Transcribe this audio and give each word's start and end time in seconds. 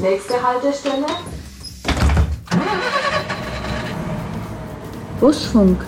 Nächste 0.00 0.42
Haltestelle. 0.42 1.06
Busfunk. 5.20 5.78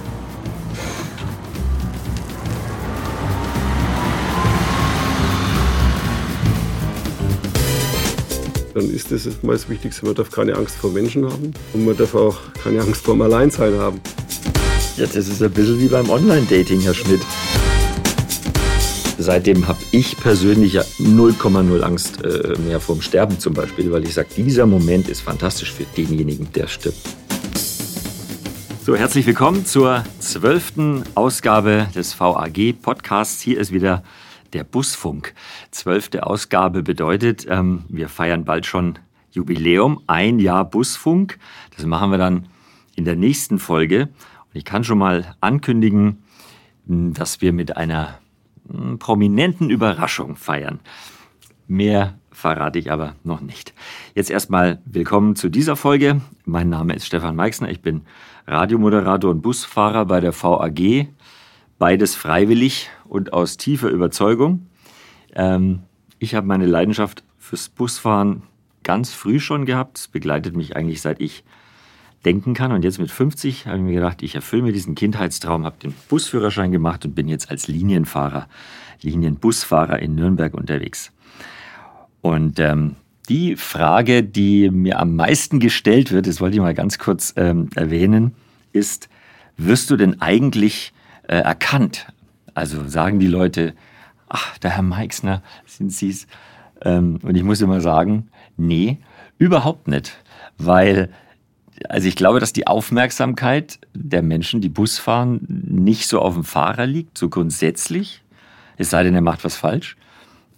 Dann 8.75 8.91
ist 8.91 9.11
das 9.11 9.27
mal 9.43 9.53
das 9.53 9.69
Wichtigste, 9.71 10.05
man 10.05 10.15
darf 10.15 10.31
keine 10.31 10.57
Angst 10.57 10.77
vor 10.77 10.91
Menschen 10.91 11.25
haben 11.25 11.55
und 11.73 11.87
man 11.87 11.97
darf 11.97 12.15
auch 12.15 12.37
keine 12.63 12.83
Angst 12.83 13.03
vor 13.05 13.15
dem 13.15 13.23
Alleinsein 13.23 13.79
haben. 13.79 13.99
Ja, 14.99 15.07
das 15.07 15.27
ist 15.27 15.43
ein 15.43 15.51
bisschen 15.51 15.81
wie 15.81 15.89
beim 15.89 16.11
Online-Dating, 16.11 16.83
Herr 16.83 16.95
Schmidt. 16.95 17.23
Seitdem 19.19 19.69
habe 19.69 19.79
ich 19.93 20.17
persönlich 20.17 20.75
ja 20.75 20.83
0,0 20.99 21.81
Angst 21.83 22.25
äh, 22.25 22.59
mehr 22.67 22.81
vorm 22.81 23.03
Sterben 23.03 23.39
zum 23.39 23.55
Beispiel, 23.55 23.93
weil 23.93 24.05
ich 24.05 24.15
sage, 24.15 24.29
dieser 24.37 24.67
Moment 24.67 25.09
ist 25.09 25.21
fantastisch 25.21 25.73
für 25.73 25.85
denjenigen, 25.85 26.51
der 26.53 26.67
stirbt. 26.67 26.99
So, 28.85 28.97
herzlich 28.97 29.27
willkommen 29.27 29.65
zur 29.65 30.03
zwölften 30.19 31.05
Ausgabe 31.15 31.89
des 31.95 32.19
VAG 32.19 32.81
Podcasts. 32.81 33.41
Hier 33.41 33.61
ist 33.61 33.73
wieder 33.73 34.03
der 34.55 34.65
Busfunk. 34.65 35.35
Zwölfte 35.71 36.27
Ausgabe 36.27 36.83
bedeutet, 36.83 37.47
ähm, 37.49 37.85
wir 37.89 38.09
feiern 38.09 38.45
bald 38.45 38.67
schon 38.67 38.99
Jubiläum, 39.31 40.03
ein 40.07 40.39
Jahr 40.39 40.65
Busfunk. 40.65 41.39
Das 41.77 41.87
machen 41.87 42.11
wir 42.11 42.19
dann 42.19 42.49
in 42.97 43.05
der 43.05 43.17
nächsten 43.17 43.59
Folge. 43.59 44.03
Und 44.03 44.55
ich 44.55 44.65
kann 44.65 44.85
schon 44.85 44.99
mal 44.99 45.37
ankündigen, 45.41 46.25
dass 46.87 47.41
wir 47.41 47.53
mit 47.53 47.77
einer 47.77 48.19
prominenten 48.99 49.71
Überraschung 49.71 50.37
feiern. 50.37 50.81
Mehr 51.67 52.19
verrate 52.31 52.79
ich 52.79 52.91
aber 52.91 53.15
noch 53.25 53.41
nicht. 53.41 53.73
Jetzt 54.15 54.31
erstmal 54.31 54.81
willkommen 54.85 55.37
zu 55.37 55.49
dieser 55.49 55.77
Folge. 55.77 56.21
Mein 56.45 56.69
Name 56.69 56.95
ist 56.95 57.07
Stefan 57.07 57.37
Meixner. 57.37 57.71
Ich 57.71 57.83
bin 57.83 58.03
Radiomoderator 58.47 59.31
und 59.31 59.43
Busfahrer 59.43 60.07
bei 60.07 60.21
der 60.21 60.33
VAG. 60.33 61.09
Beides 61.79 62.15
freiwillig 62.15 62.91
und 63.05 63.33
aus 63.33 63.57
tiefer 63.57 63.89
Überzeugung. 63.89 64.67
Ähm, 65.35 65.81
ich 66.19 66.35
habe 66.35 66.47
meine 66.47 66.67
Leidenschaft 66.67 67.25
fürs 67.39 67.69
Busfahren 67.69 68.43
ganz 68.83 69.13
früh 69.13 69.41
schon 69.41 69.67
gehabt. 69.67 69.99
Es 69.99 70.09
begleitet 70.09 70.57
mich 70.57 70.77
eigentlich 70.77 71.01
seit 71.01 71.21
ich 71.21 71.45
denken 72.25 72.55
kann. 72.55 72.73
Und 72.73 72.85
jetzt 72.85 72.99
mit 72.99 73.11
50 73.11 73.67
habe 73.67 73.79
ich 73.79 73.83
mir 73.83 73.95
gedacht, 73.95 74.23
ich 74.23 74.35
erfülle 74.35 74.63
mir 74.63 74.73
diesen 74.73 74.95
Kindheitstraum, 74.95 75.65
habe 75.65 75.77
den 75.83 75.95
Busführerschein 76.09 76.73
gemacht 76.73 77.05
und 77.05 77.15
bin 77.15 77.29
jetzt 77.29 77.51
als 77.51 77.69
Linienfahrer, 77.69 78.49
Linienbusfahrer 79.03 79.99
in 79.99 80.15
Nürnberg 80.15 80.55
unterwegs. 80.55 81.13
Und 82.21 82.61
ähm, 82.61 82.97
die 83.29 83.57
Frage, 83.57 84.23
die 84.23 84.71
mir 84.71 84.99
am 84.99 85.17
meisten 85.17 85.61
gestellt 85.61 86.13
wird, 86.13 86.27
das 86.27 86.41
wollte 86.41 86.57
ich 86.57 86.63
mal 86.63 86.75
ganz 86.75 86.99
kurz 86.99 87.33
ähm, 87.37 87.69
erwähnen, 87.75 88.35
ist, 88.73 89.09
wirst 89.57 89.91
du 89.91 89.97
denn 89.97 90.21
eigentlich 90.21 90.93
äh, 91.29 91.37
erkannt? 91.37 92.07
Also 92.55 92.87
sagen 92.89 93.19
die 93.19 93.27
Leute, 93.27 93.75
ach, 94.29 94.59
der 94.59 94.71
Herr 94.71 94.83
Meixner, 94.83 95.43
sind 95.67 95.93
Sie's? 95.93 96.27
Ähm, 96.85 97.19
und 97.23 97.37
ich 97.37 97.43
muss 97.43 97.61
immer 97.61 97.81
sagen, 97.81 98.29
nee, 98.57 98.99
überhaupt 99.39 99.89
nicht. 99.89 100.17
Weil 100.59 101.11
also 101.89 102.09
ich 102.09 102.17
glaube, 102.17 102.41
dass 102.41 102.53
die 102.53 102.67
Aufmerksamkeit 102.67 103.79
der 103.95 104.23
Menschen, 104.23 104.61
die 104.61 104.69
Bus 104.69 104.99
fahren, 104.99 105.41
nicht 105.49 106.09
so 106.09 106.21
auf 106.21 106.35
dem 106.35 106.45
Fahrer 106.45 106.87
liegt, 106.87 107.19
so 107.19 107.29
grundsätzlich. 107.29 108.23
Es 108.77 108.91
sei 108.91 109.03
denn, 109.03 109.15
er 109.15 109.21
macht 109.21 109.45
was 109.45 109.57
falsch. 109.57 109.97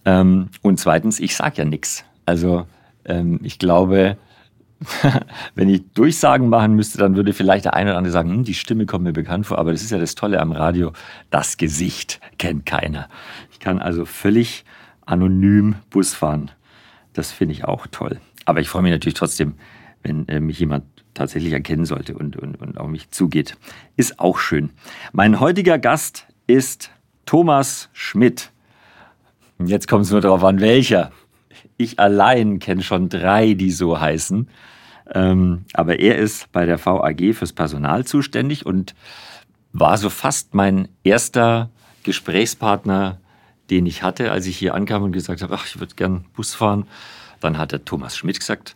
Ähm, 0.05 0.49
und 0.61 0.79
zweitens, 0.79 1.19
ich 1.19 1.35
sage 1.35 1.57
ja 1.57 1.65
nichts. 1.65 2.05
Also 2.25 2.65
ähm, 3.05 3.39
ich 3.43 3.59
glaube, 3.59 4.17
wenn 5.55 5.69
ich 5.69 5.83
Durchsagen 5.93 6.49
machen 6.49 6.75
müsste, 6.75 6.97
dann 6.97 7.15
würde 7.15 7.33
vielleicht 7.33 7.65
der 7.65 7.73
eine 7.73 7.91
oder 7.91 7.97
andere 7.97 8.11
sagen, 8.11 8.31
hm, 8.31 8.43
die 8.43 8.53
Stimme 8.53 8.85
kommt 8.85 9.03
mir 9.03 9.13
bekannt 9.13 9.47
vor. 9.47 9.57
Aber 9.57 9.71
das 9.71 9.81
ist 9.81 9.91
ja 9.91 9.97
das 9.97 10.15
Tolle 10.15 10.39
am 10.39 10.51
Radio, 10.51 10.93
das 11.29 11.57
Gesicht 11.57 12.19
kennt 12.37 12.65
keiner. 12.65 13.09
Ich 13.51 13.59
kann 13.59 13.79
also 13.79 14.05
völlig 14.05 14.65
anonym 15.05 15.75
Bus 15.89 16.13
fahren. 16.13 16.51
Das 17.13 17.31
finde 17.31 17.53
ich 17.53 17.65
auch 17.65 17.87
toll. 17.87 18.19
Aber 18.45 18.59
ich 18.59 18.69
freue 18.69 18.83
mich 18.83 18.91
natürlich 18.91 19.15
trotzdem, 19.15 19.55
wenn 20.03 20.27
äh, 20.27 20.39
mich 20.39 20.59
jemand 20.59 20.83
tatsächlich 21.15 21.53
erkennen 21.53 21.85
sollte 21.85 22.15
und, 22.15 22.37
und, 22.37 22.61
und 22.61 22.77
auf 22.77 22.87
mich 22.87 23.09
zugeht. 23.09 23.57
Ist 23.95 24.19
auch 24.19 24.37
schön. 24.37 24.69
Mein 25.11 25.39
heutiger 25.39 25.79
Gast 25.79 26.27
ist 26.45 26.91
Thomas 27.25 27.89
Schmidt. 27.93 28.51
Jetzt 29.57 29.87
kommt 29.87 30.05
es 30.05 30.11
nur 30.11 30.21
darauf 30.21 30.43
an, 30.43 30.61
welcher. 30.61 31.11
Ich 31.77 31.99
allein 31.99 32.59
kenne 32.59 32.83
schon 32.83 33.09
drei, 33.09 33.53
die 33.53 33.71
so 33.71 33.99
heißen. 33.99 34.47
Ähm, 35.13 35.65
aber 35.73 35.99
er 35.99 36.17
ist 36.17 36.51
bei 36.51 36.65
der 36.65 36.83
VAG 36.83 37.33
fürs 37.33 37.53
Personal 37.53 38.05
zuständig 38.05 38.65
und 38.65 38.95
war 39.73 39.97
so 39.97 40.09
fast 40.09 40.53
mein 40.53 40.87
erster 41.03 41.69
Gesprächspartner, 42.03 43.19
den 43.69 43.85
ich 43.85 44.03
hatte, 44.03 44.31
als 44.31 44.45
ich 44.45 44.57
hier 44.57 44.73
ankam 44.73 45.03
und 45.03 45.11
gesagt 45.11 45.41
habe, 45.41 45.55
ach, 45.55 45.65
ich 45.65 45.79
würde 45.79 45.95
gern 45.95 46.25
Bus 46.33 46.55
fahren. 46.55 46.87
Dann 47.39 47.57
hat 47.57 47.71
der 47.71 47.83
Thomas 47.83 48.15
Schmidt 48.17 48.39
gesagt, 48.39 48.75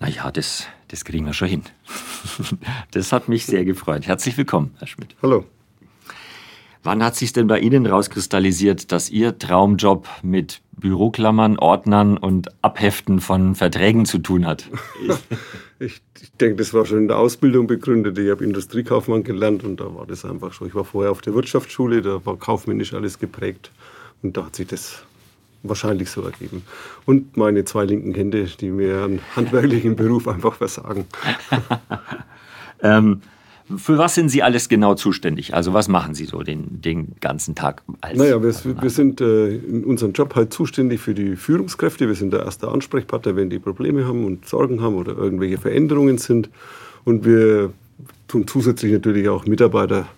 na 0.00 0.08
ja, 0.08 0.30
das, 0.30 0.66
das 0.88 1.04
kriegen 1.04 1.26
wir 1.26 1.32
schon 1.32 1.48
hin. 1.48 1.62
Das 2.90 3.12
hat 3.12 3.28
mich 3.28 3.46
sehr 3.46 3.64
gefreut. 3.64 4.06
Herzlich 4.06 4.36
willkommen, 4.36 4.74
Herr 4.78 4.86
Schmidt. 4.86 5.14
Hallo. 5.22 5.44
Wann 6.82 7.02
hat 7.02 7.16
sich 7.16 7.32
denn 7.32 7.48
bei 7.48 7.58
Ihnen 7.58 7.86
rauskristallisiert, 7.86 8.92
dass 8.92 9.10
Ihr 9.10 9.36
Traumjob 9.38 10.08
mit 10.22 10.62
Büroklammern, 10.72 11.58
Ordnern 11.58 12.16
und 12.16 12.48
Abheften 12.62 13.20
von 13.20 13.54
Verträgen 13.54 14.06
zu 14.06 14.18
tun 14.18 14.46
hat? 14.46 14.70
ich, 15.78 16.00
ich 16.20 16.32
denke, 16.40 16.56
das 16.56 16.72
war 16.72 16.86
schon 16.86 16.98
in 16.98 17.08
der 17.08 17.18
Ausbildung 17.18 17.66
begründet. 17.66 18.16
Ich 18.18 18.30
habe 18.30 18.44
Industriekaufmann 18.44 19.24
gelernt 19.24 19.64
und 19.64 19.80
da 19.80 19.94
war 19.94 20.06
das 20.06 20.24
einfach 20.24 20.52
so. 20.52 20.64
Ich 20.66 20.74
war 20.74 20.84
vorher 20.84 21.10
auf 21.10 21.20
der 21.20 21.34
Wirtschaftsschule, 21.34 22.00
da 22.00 22.24
war 22.24 22.36
kaufmännisch 22.36 22.94
alles 22.94 23.18
geprägt 23.18 23.70
und 24.22 24.36
da 24.36 24.46
hat 24.46 24.56
sich 24.56 24.68
das 24.68 25.04
wahrscheinlich 25.62 26.10
so 26.10 26.22
ergeben. 26.22 26.62
Und 27.04 27.36
meine 27.36 27.64
zwei 27.64 27.84
linken 27.84 28.14
Hände, 28.14 28.44
die 28.44 28.70
mir 28.70 29.04
einen 29.04 29.20
handwerklichen 29.34 29.96
Beruf 29.96 30.28
einfach 30.28 30.54
versagen. 30.54 31.06
ähm, 32.82 33.22
für 33.76 33.98
was 33.98 34.14
sind 34.14 34.30
Sie 34.30 34.42
alles 34.42 34.68
genau 34.70 34.94
zuständig? 34.94 35.54
Also 35.54 35.74
was 35.74 35.88
machen 35.88 36.14
Sie 36.14 36.24
so 36.24 36.42
den, 36.42 36.80
den 36.80 37.16
ganzen 37.20 37.54
Tag? 37.54 37.82
Als 38.00 38.16
naja, 38.16 38.42
wir, 38.42 38.54
wir 38.80 38.90
sind 38.90 39.20
äh, 39.20 39.56
in 39.56 39.84
unserem 39.84 40.12
Job 40.12 40.34
halt 40.34 40.54
zuständig 40.54 41.00
für 41.00 41.12
die 41.12 41.36
Führungskräfte. 41.36 42.08
Wir 42.08 42.14
sind 42.14 42.32
der 42.32 42.44
erste 42.44 42.68
Ansprechpartner, 42.68 43.36
wenn 43.36 43.50
die 43.50 43.58
Probleme 43.58 44.06
haben 44.06 44.24
und 44.24 44.46
Sorgen 44.46 44.80
haben 44.80 44.94
oder 44.94 45.16
irgendwelche 45.16 45.58
Veränderungen 45.58 46.16
sind. 46.16 46.48
Und 47.04 47.26
wir 47.26 47.72
tun 48.26 48.46
zusätzlich 48.46 48.92
natürlich 48.92 49.28
auch 49.28 49.44
Mitarbeiter 49.44 50.08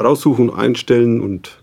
raussuchen, 0.00 0.52
einstellen 0.52 1.20
und 1.20 1.61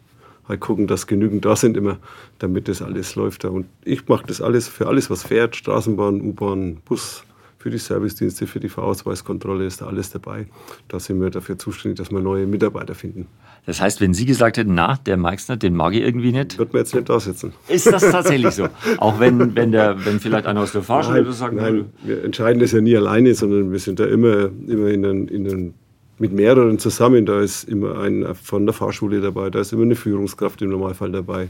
halt 0.49 0.59
gucken, 0.59 0.87
dass 0.87 1.07
genügend 1.07 1.45
da 1.45 1.55
sind 1.55 1.77
immer, 1.77 1.97
damit 2.39 2.67
das 2.67 2.81
alles 2.81 3.15
läuft. 3.15 3.45
Und 3.45 3.67
ich 3.85 4.07
mache 4.07 4.25
das 4.27 4.41
alles 4.41 4.67
für 4.67 4.87
alles, 4.87 5.09
was 5.09 5.23
fährt, 5.23 5.55
Straßenbahn, 5.55 6.21
U-Bahn, 6.21 6.77
Bus, 6.85 7.23
für 7.59 7.69
die 7.69 7.77
Servicedienste, 7.77 8.47
für 8.47 8.61
die 8.61 8.69
Verausweiskontrolle 8.69 9.65
ist 9.65 9.81
da 9.81 9.87
alles 9.87 10.09
dabei. 10.11 10.47
Da 10.87 10.99
sind 10.99 11.21
wir 11.21 11.29
dafür 11.29 11.57
zuständig, 11.57 11.97
dass 11.97 12.09
wir 12.09 12.21
neue 12.21 12.47
Mitarbeiter 12.47 12.95
finden. 12.95 13.27
Das 13.65 13.81
heißt, 13.81 13.99
wenn 13.99 14.13
Sie 14.13 14.25
gesagt 14.25 14.57
hätten, 14.57 14.73
na, 14.73 14.97
der 15.05 15.17
Meixner, 15.17 15.57
den 15.57 15.75
mag 15.75 15.93
ich 15.93 16.01
irgendwie 16.01 16.31
nicht. 16.31 16.57
Wird 16.57 16.71
man 16.71 16.81
jetzt 16.81 16.95
nicht 16.95 17.09
da 17.09 17.19
sitzen. 17.19 17.51
Ist 17.67 17.85
das 17.85 18.01
tatsächlich 18.11 18.51
so? 18.51 18.69
Auch 18.97 19.19
wenn, 19.19 19.55
wenn, 19.57 19.73
der, 19.73 20.05
wenn 20.05 20.21
vielleicht 20.21 20.47
einer 20.47 20.61
aus 20.61 20.71
der 20.71 20.83
Fahrschule 20.83 21.25
das 21.25 21.39
sagt. 21.39 21.53
Nein, 21.53 21.91
wir 22.01 22.23
entscheiden 22.23 22.61
das 22.61 22.71
ja 22.71 22.79
nie 22.79 22.95
alleine, 22.95 23.35
sondern 23.35 23.73
wir 23.73 23.79
sind 23.79 23.99
da 23.99 24.05
immer, 24.05 24.49
immer 24.67 24.87
in 24.87 25.03
den, 25.03 25.27
in 25.27 25.43
den 25.43 25.73
mit 26.19 26.31
mehreren 26.31 26.79
zusammen. 26.79 27.25
Da 27.25 27.41
ist 27.41 27.63
immer 27.63 27.99
ein 27.99 28.35
von 28.35 28.65
der 28.65 28.73
Fahrschule 28.73 29.21
dabei, 29.21 29.49
da 29.49 29.59
ist 29.59 29.73
immer 29.73 29.83
eine 29.83 29.95
Führungskraft 29.95 30.61
im 30.61 30.69
Normalfall 30.69 31.11
dabei. 31.11 31.49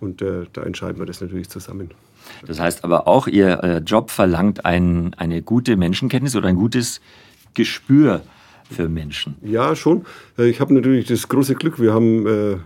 Und 0.00 0.22
äh, 0.22 0.46
da 0.52 0.62
entscheiden 0.62 0.98
wir 0.98 1.06
das 1.06 1.20
natürlich 1.20 1.50
zusammen. 1.50 1.90
Das 2.46 2.58
heißt 2.58 2.84
aber 2.84 3.06
auch, 3.06 3.26
Ihr 3.26 3.62
äh, 3.62 3.78
Job 3.78 4.10
verlangt 4.10 4.64
ein, 4.64 5.14
eine 5.18 5.42
gute 5.42 5.76
Menschenkenntnis 5.76 6.36
oder 6.36 6.48
ein 6.48 6.56
gutes 6.56 7.00
Gespür 7.54 8.22
für 8.70 8.88
Menschen. 8.88 9.36
Ja, 9.42 9.74
schon. 9.76 10.06
Äh, 10.38 10.48
ich 10.48 10.60
habe 10.60 10.72
natürlich 10.72 11.06
das 11.06 11.28
große 11.28 11.54
Glück, 11.54 11.80
wir 11.80 11.92
haben 11.92 12.26
äh, 12.26 12.56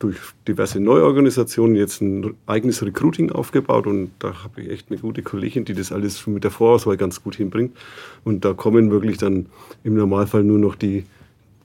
durch 0.00 0.16
diverse 0.48 0.80
Neuorganisationen 0.80 1.76
jetzt 1.76 2.00
ein 2.00 2.34
eigenes 2.46 2.82
Recruiting 2.82 3.30
aufgebaut 3.30 3.86
und 3.86 4.10
da 4.18 4.42
habe 4.42 4.62
ich 4.62 4.70
echt 4.70 4.90
eine 4.90 4.98
gute 4.98 5.22
Kollegin, 5.22 5.66
die 5.66 5.74
das 5.74 5.92
alles 5.92 6.18
schon 6.18 6.34
mit 6.34 6.42
der 6.42 6.50
Vorauswahl 6.50 6.96
ganz 6.96 7.22
gut 7.22 7.36
hinbringt. 7.36 7.76
Und 8.24 8.44
da 8.44 8.54
kommen 8.54 8.90
wirklich 8.90 9.18
dann 9.18 9.46
im 9.84 9.94
Normalfall 9.94 10.42
nur 10.42 10.58
noch 10.58 10.74
die, 10.74 11.04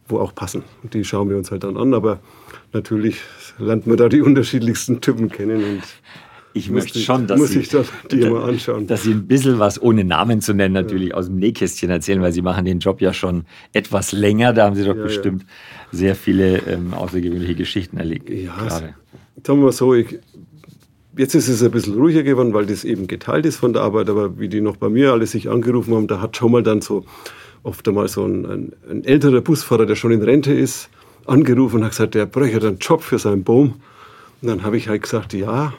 wo 0.10 0.20
auch 0.20 0.36
passen. 0.36 0.64
Und 0.84 0.94
die 0.94 1.06
schauen 1.06 1.30
wir 1.30 1.38
uns 1.38 1.50
halt 1.50 1.64
dann 1.64 1.78
an. 1.78 1.94
Aber 1.94 2.20
natürlich 2.74 3.22
lernt 3.58 3.88
man 3.88 3.96
da 3.96 4.10
die 4.10 4.22
unterschiedlichsten 4.22 5.00
Typen 5.00 5.30
kennen 5.30 5.64
und 5.64 5.84
ich 6.56 6.70
möchte 6.70 7.00
schon, 7.00 7.28
dass 7.28 7.38
muss 7.38 7.50
Sie, 7.50 7.60
ich 7.60 7.70
das 7.70 7.88
die 8.10 8.30
mal 8.30 8.50
anschauen. 8.50 8.88
dass 8.88 9.04
Sie 9.04 9.12
ein 9.12 9.28
bisschen 9.28 9.60
was, 9.60 9.82
ohne 9.82 10.06
Namen 10.06 10.40
zu 10.40 10.54
nennen, 10.54 10.74
natürlich 10.74 11.10
ja. 11.10 11.16
aus 11.16 11.28
dem 11.28 11.36
Nähkästchen 11.36 11.90
erzählen, 11.90 12.22
weil 12.22 12.32
Sie 12.32 12.42
machen 12.42 12.64
den 12.64 12.80
Job 12.80 13.02
ja 13.02 13.14
schon 13.14 13.44
etwas 13.74 14.14
länger. 14.14 14.54
Da 14.54 14.66
haben 14.66 14.76
Sie 14.76 14.86
doch 14.86 14.96
ja, 14.96 15.04
bestimmt 15.04 15.44
ja. 15.44 15.48
sehr 15.92 16.16
viele 16.16 16.60
ähm, 16.60 16.94
außergewöhnliche 16.94 17.56
Geschichten 17.56 17.98
erlebt. 17.98 18.30
Ja, 18.30 18.56
gerade. 18.56 18.96
sagen 19.44 19.62
wir 19.62 19.72
so, 19.74 19.94
ich, 19.94 20.18
Jetzt 21.18 21.34
ist 21.34 21.48
es 21.48 21.64
ein 21.64 21.72
bisschen 21.72 21.96
ruhiger 21.96 22.24
geworden, 22.24 22.54
weil 22.54 22.66
das 22.66 22.84
eben 22.84 23.08
geteilt 23.08 23.46
ist 23.46 23.56
von 23.56 23.72
der 23.72 23.84
Arbeit. 23.84 24.10
Aber 24.10 24.38
wie 24.38 24.50
die 24.50 24.60
noch 24.60 24.76
bei 24.76 24.90
mir 24.90 25.14
alle 25.14 25.26
sich 25.26 25.50
angerufen 25.50 25.94
haben, 25.94 26.08
da 26.08 26.20
hat 26.20 26.36
schon 26.36 26.52
mal 26.52 26.62
dann 26.62 26.82
so 26.82 27.06
oft 27.64 27.88
einmal 27.88 28.10
so 28.10 28.26
ein, 28.26 28.46
ein, 28.46 28.74
ein 28.90 29.04
älterer 29.06 29.40
Busfahrer, 29.40 29.86
der 29.86 29.96
schon 29.96 30.12
in 30.12 30.22
Rente 30.22 30.54
ist, 30.54 30.90
angerufen 31.26 31.78
und 31.78 31.84
hat 31.84 31.92
gesagt, 31.92 32.16
der 32.16 32.26
bräuchte 32.26 32.68
einen 32.68 32.80
Job 32.80 33.02
für 33.02 33.18
seinen 33.18 33.46
Baum. 33.46 33.76
Und 34.42 34.50
dann 34.50 34.64
habe 34.64 34.76
ich 34.76 34.90
halt 34.90 35.04
gesagt, 35.04 35.34
ja, 35.34 35.74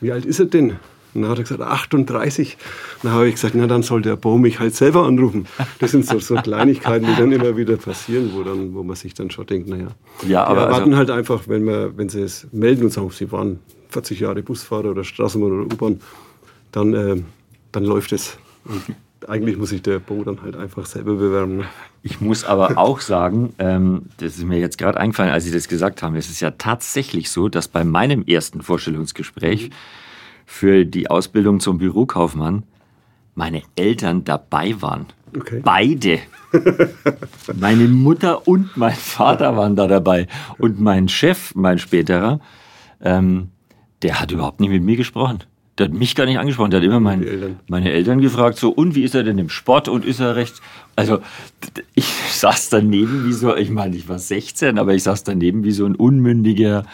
wie 0.00 0.12
alt 0.12 0.24
ist 0.24 0.40
er 0.40 0.46
denn? 0.46 0.76
Und 1.12 1.22
dann 1.22 1.30
hat 1.30 1.38
er 1.38 1.42
gesagt, 1.42 1.60
38. 1.60 2.56
Und 2.56 3.04
dann 3.04 3.12
habe 3.12 3.28
ich 3.28 3.34
gesagt, 3.34 3.54
na 3.56 3.66
dann 3.66 3.82
soll 3.82 4.02
der 4.02 4.16
Baum 4.16 4.42
mich 4.42 4.60
halt 4.60 4.74
selber 4.74 5.06
anrufen. 5.06 5.46
Das 5.80 5.90
sind 5.90 6.06
so, 6.06 6.20
so 6.20 6.36
Kleinigkeiten, 6.36 7.06
die 7.06 7.16
dann 7.16 7.32
immer 7.32 7.56
wieder 7.56 7.76
passieren, 7.76 8.30
wo, 8.32 8.42
dann, 8.42 8.74
wo 8.74 8.82
man 8.84 8.94
sich 8.94 9.14
dann 9.14 9.30
schon 9.30 9.46
denkt, 9.46 9.68
naja. 9.68 9.88
Ja, 10.26 10.44
aber 10.44 10.60
die 10.60 10.66
erwarten 10.66 10.94
also 10.94 10.96
halt 10.98 11.10
einfach, 11.10 11.48
wenn, 11.48 11.64
wir, 11.64 11.96
wenn 11.96 12.08
sie 12.08 12.20
es 12.20 12.46
melden 12.52 12.84
und 12.84 12.90
sagen, 12.90 13.10
sie 13.10 13.30
waren 13.32 13.58
40 13.88 14.20
Jahre 14.20 14.42
Busfahrer 14.42 14.90
oder 14.90 15.02
Straßenbahn 15.02 15.52
oder 15.52 15.64
U-Bahn, 15.64 16.00
dann, 16.70 16.94
äh, 16.94 17.22
dann 17.72 17.84
läuft 17.84 18.12
es. 18.12 18.38
Und 18.64 18.82
eigentlich 19.30 19.56
muss 19.56 19.70
sich 19.70 19.82
der 19.82 20.00
Bo 20.00 20.24
dann 20.24 20.42
halt 20.42 20.56
einfach 20.56 20.86
selber 20.86 21.14
bewerben. 21.14 21.64
Ich 22.02 22.20
muss 22.20 22.44
aber 22.44 22.76
auch 22.78 23.00
sagen, 23.00 23.54
ähm, 23.58 24.06
das 24.16 24.36
ist 24.36 24.44
mir 24.44 24.58
jetzt 24.58 24.76
gerade 24.76 24.98
eingefallen, 24.98 25.32
als 25.32 25.44
Sie 25.44 25.52
das 25.52 25.68
gesagt 25.68 26.02
haben, 26.02 26.16
es 26.16 26.28
ist 26.28 26.40
ja 26.40 26.50
tatsächlich 26.50 27.30
so, 27.30 27.48
dass 27.48 27.68
bei 27.68 27.84
meinem 27.84 28.24
ersten 28.24 28.60
Vorstellungsgespräch 28.60 29.70
für 30.46 30.84
die 30.84 31.08
Ausbildung 31.08 31.60
zum 31.60 31.78
Bürokaufmann 31.78 32.64
meine 33.36 33.62
Eltern 33.76 34.24
dabei 34.24 34.74
waren. 34.82 35.06
Okay. 35.36 35.60
Beide. 35.64 36.18
Meine 37.54 37.86
Mutter 37.86 38.48
und 38.48 38.76
mein 38.76 38.96
Vater 38.96 39.56
waren 39.56 39.76
da 39.76 39.86
dabei. 39.86 40.26
Und 40.58 40.80
mein 40.80 41.08
Chef, 41.08 41.54
mein 41.54 41.78
späterer, 41.78 42.40
ähm, 43.00 43.50
der 44.02 44.18
hat 44.20 44.32
überhaupt 44.32 44.58
nicht 44.58 44.70
mit 44.70 44.82
mir 44.82 44.96
gesprochen. 44.96 45.44
Der 45.78 45.86
hat 45.86 45.94
mich 45.94 46.14
gar 46.14 46.26
nicht 46.26 46.38
angesprochen. 46.38 46.70
Der 46.70 46.80
hat 46.80 46.86
immer 46.86 47.00
mein, 47.00 47.22
Eltern. 47.22 47.60
meine 47.68 47.90
Eltern 47.90 48.20
gefragt, 48.20 48.58
so, 48.58 48.70
und 48.70 48.94
wie 48.94 49.02
ist 49.02 49.14
er 49.14 49.22
denn 49.22 49.38
im 49.38 49.48
Sport 49.48 49.88
und 49.88 50.04
ist 50.04 50.20
er 50.20 50.36
recht. 50.36 50.60
Also, 50.96 51.20
ich 51.94 52.04
saß 52.32 52.68
daneben 52.70 53.26
wie 53.26 53.32
so, 53.32 53.56
ich 53.56 53.70
meine, 53.70 53.96
ich 53.96 54.08
war 54.08 54.18
16, 54.18 54.78
aber 54.78 54.94
ich 54.94 55.02
saß 55.04 55.24
daneben 55.24 55.64
wie 55.64 55.72
so 55.72 55.86
ein 55.86 55.94
unmündiger, 55.94 56.84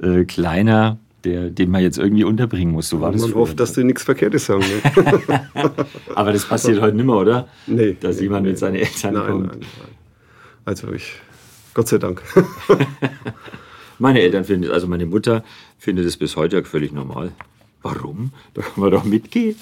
äh, 0.00 0.24
kleiner, 0.24 0.98
der, 1.24 1.50
den 1.50 1.70
man 1.70 1.82
jetzt 1.82 1.98
irgendwie 1.98 2.24
unterbringen 2.24 2.72
muss. 2.72 2.88
So 2.88 3.00
war 3.00 3.12
das. 3.12 3.22
Man 3.22 3.34
hofft, 3.34 3.58
dass 3.58 3.72
die 3.72 3.82
nichts 3.82 4.04
Verkehrtes 4.04 4.46
sagen. 4.46 4.62
Ne? 4.62 5.40
aber 6.14 6.32
das 6.32 6.44
passiert 6.44 6.80
heute 6.80 6.96
nicht 6.96 7.06
mehr, 7.06 7.16
oder? 7.16 7.48
Nee. 7.66 7.96
Dass 7.98 8.16
nee, 8.16 8.24
jemand 8.24 8.44
nee. 8.44 8.50
mit 8.50 8.58
seinen 8.58 8.76
Eltern 8.76 9.14
nein, 9.14 9.26
kommt. 9.26 9.46
Nein, 9.48 9.60
nein. 9.60 9.88
Also, 10.64 10.92
ich, 10.92 11.14
Gott 11.74 11.88
sei 11.88 11.98
Dank. 11.98 12.22
meine 13.98 14.20
Eltern 14.20 14.44
finden, 14.44 14.70
also 14.70 14.86
meine 14.86 15.06
Mutter 15.06 15.42
findet 15.78 16.06
es 16.06 16.16
bis 16.16 16.36
heute 16.36 16.64
völlig 16.64 16.92
normal. 16.92 17.32
Warum? 17.86 18.32
Da 18.54 18.62
kann 18.62 18.80
man 18.80 18.90
doch 18.90 19.04
mitgehen. 19.04 19.56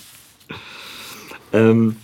Ähm, 1.52 1.96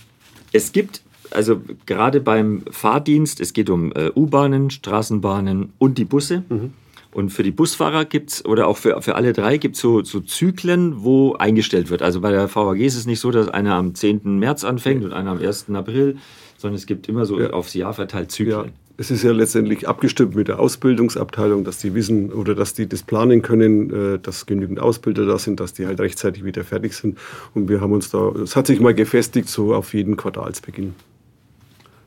es 0.51 0.71
gibt, 0.71 1.01
also 1.31 1.61
gerade 1.85 2.21
beim 2.21 2.63
Fahrdienst, 2.69 3.39
es 3.39 3.53
geht 3.53 3.69
um 3.69 3.91
äh, 3.93 4.11
U-Bahnen, 4.15 4.69
Straßenbahnen 4.69 5.73
und 5.79 5.97
die 5.97 6.05
Busse. 6.05 6.43
Mhm. 6.49 6.73
Und 7.11 7.29
für 7.31 7.43
die 7.43 7.51
Busfahrer 7.51 8.05
gibt 8.05 8.29
es, 8.29 8.45
oder 8.45 8.67
auch 8.67 8.77
für, 8.77 9.01
für 9.01 9.15
alle 9.15 9.33
drei, 9.33 9.57
gibt 9.57 9.75
es 9.75 9.81
so, 9.81 10.03
so 10.03 10.21
Zyklen, 10.21 11.03
wo 11.03 11.33
eingestellt 11.33 11.89
wird. 11.89 12.01
Also 12.01 12.21
bei 12.21 12.31
der 12.31 12.53
VAG 12.53 12.79
ist 12.79 12.95
es 12.95 13.05
nicht 13.05 13.19
so, 13.19 13.31
dass 13.31 13.49
einer 13.49 13.75
am 13.75 13.95
10. 13.95 14.39
März 14.39 14.63
anfängt 14.63 15.03
und 15.03 15.11
einer 15.11 15.31
am 15.31 15.39
1. 15.39 15.71
April, 15.71 16.17
sondern 16.57 16.75
es 16.75 16.85
gibt 16.85 17.09
immer 17.09 17.25
so 17.25 17.39
ja. 17.39 17.49
aufs 17.49 17.73
Jahr 17.73 17.93
verteilt 17.93 18.31
Zyklen. 18.31 18.67
Ja 18.67 18.71
es 19.01 19.09
ist 19.09 19.23
ja 19.23 19.31
letztendlich 19.31 19.87
abgestimmt 19.87 20.35
mit 20.35 20.47
der 20.47 20.59
Ausbildungsabteilung, 20.59 21.63
dass 21.63 21.79
die 21.79 21.95
wissen 21.95 22.31
oder 22.31 22.53
dass 22.53 22.75
die 22.75 22.87
das 22.87 23.01
planen 23.01 23.41
können, 23.41 23.89
äh, 23.89 24.19
dass 24.19 24.45
genügend 24.45 24.79
Ausbilder 24.79 25.25
da 25.25 25.39
sind, 25.39 25.59
dass 25.59 25.73
die 25.73 25.87
halt 25.87 25.99
rechtzeitig 25.99 26.45
wieder 26.45 26.63
fertig 26.63 26.93
sind. 26.93 27.17
Und 27.55 27.67
wir 27.67 27.81
haben 27.81 27.93
uns 27.93 28.11
da, 28.11 28.29
es 28.29 28.55
hat 28.55 28.67
sich 28.67 28.79
mal 28.79 28.93
gefestigt, 28.93 29.49
so 29.49 29.73
auf 29.73 29.95
jeden 29.95 30.17
Quartalsbeginn. 30.17 30.93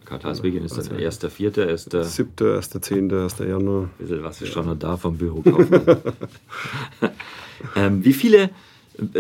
Quartalsbeginn 0.05 0.65
ist 0.65 0.79
dann 0.79 1.01
erster, 1.01 1.31
vierter, 1.31 1.67
erster. 1.67 2.05
Siebter, 2.05 2.55
erster, 2.55 2.81
zehnter, 2.81 3.23
erster 3.23 3.49
Januar. 3.49 3.91
Was 3.99 4.41
ist 4.41 4.53
schon 4.53 4.67
noch 4.67 4.79
da 4.79 4.97
vom 4.97 5.19
Büro 5.19 5.43
ähm, 7.75 8.05
wie 8.05 8.13
viele 8.13 8.51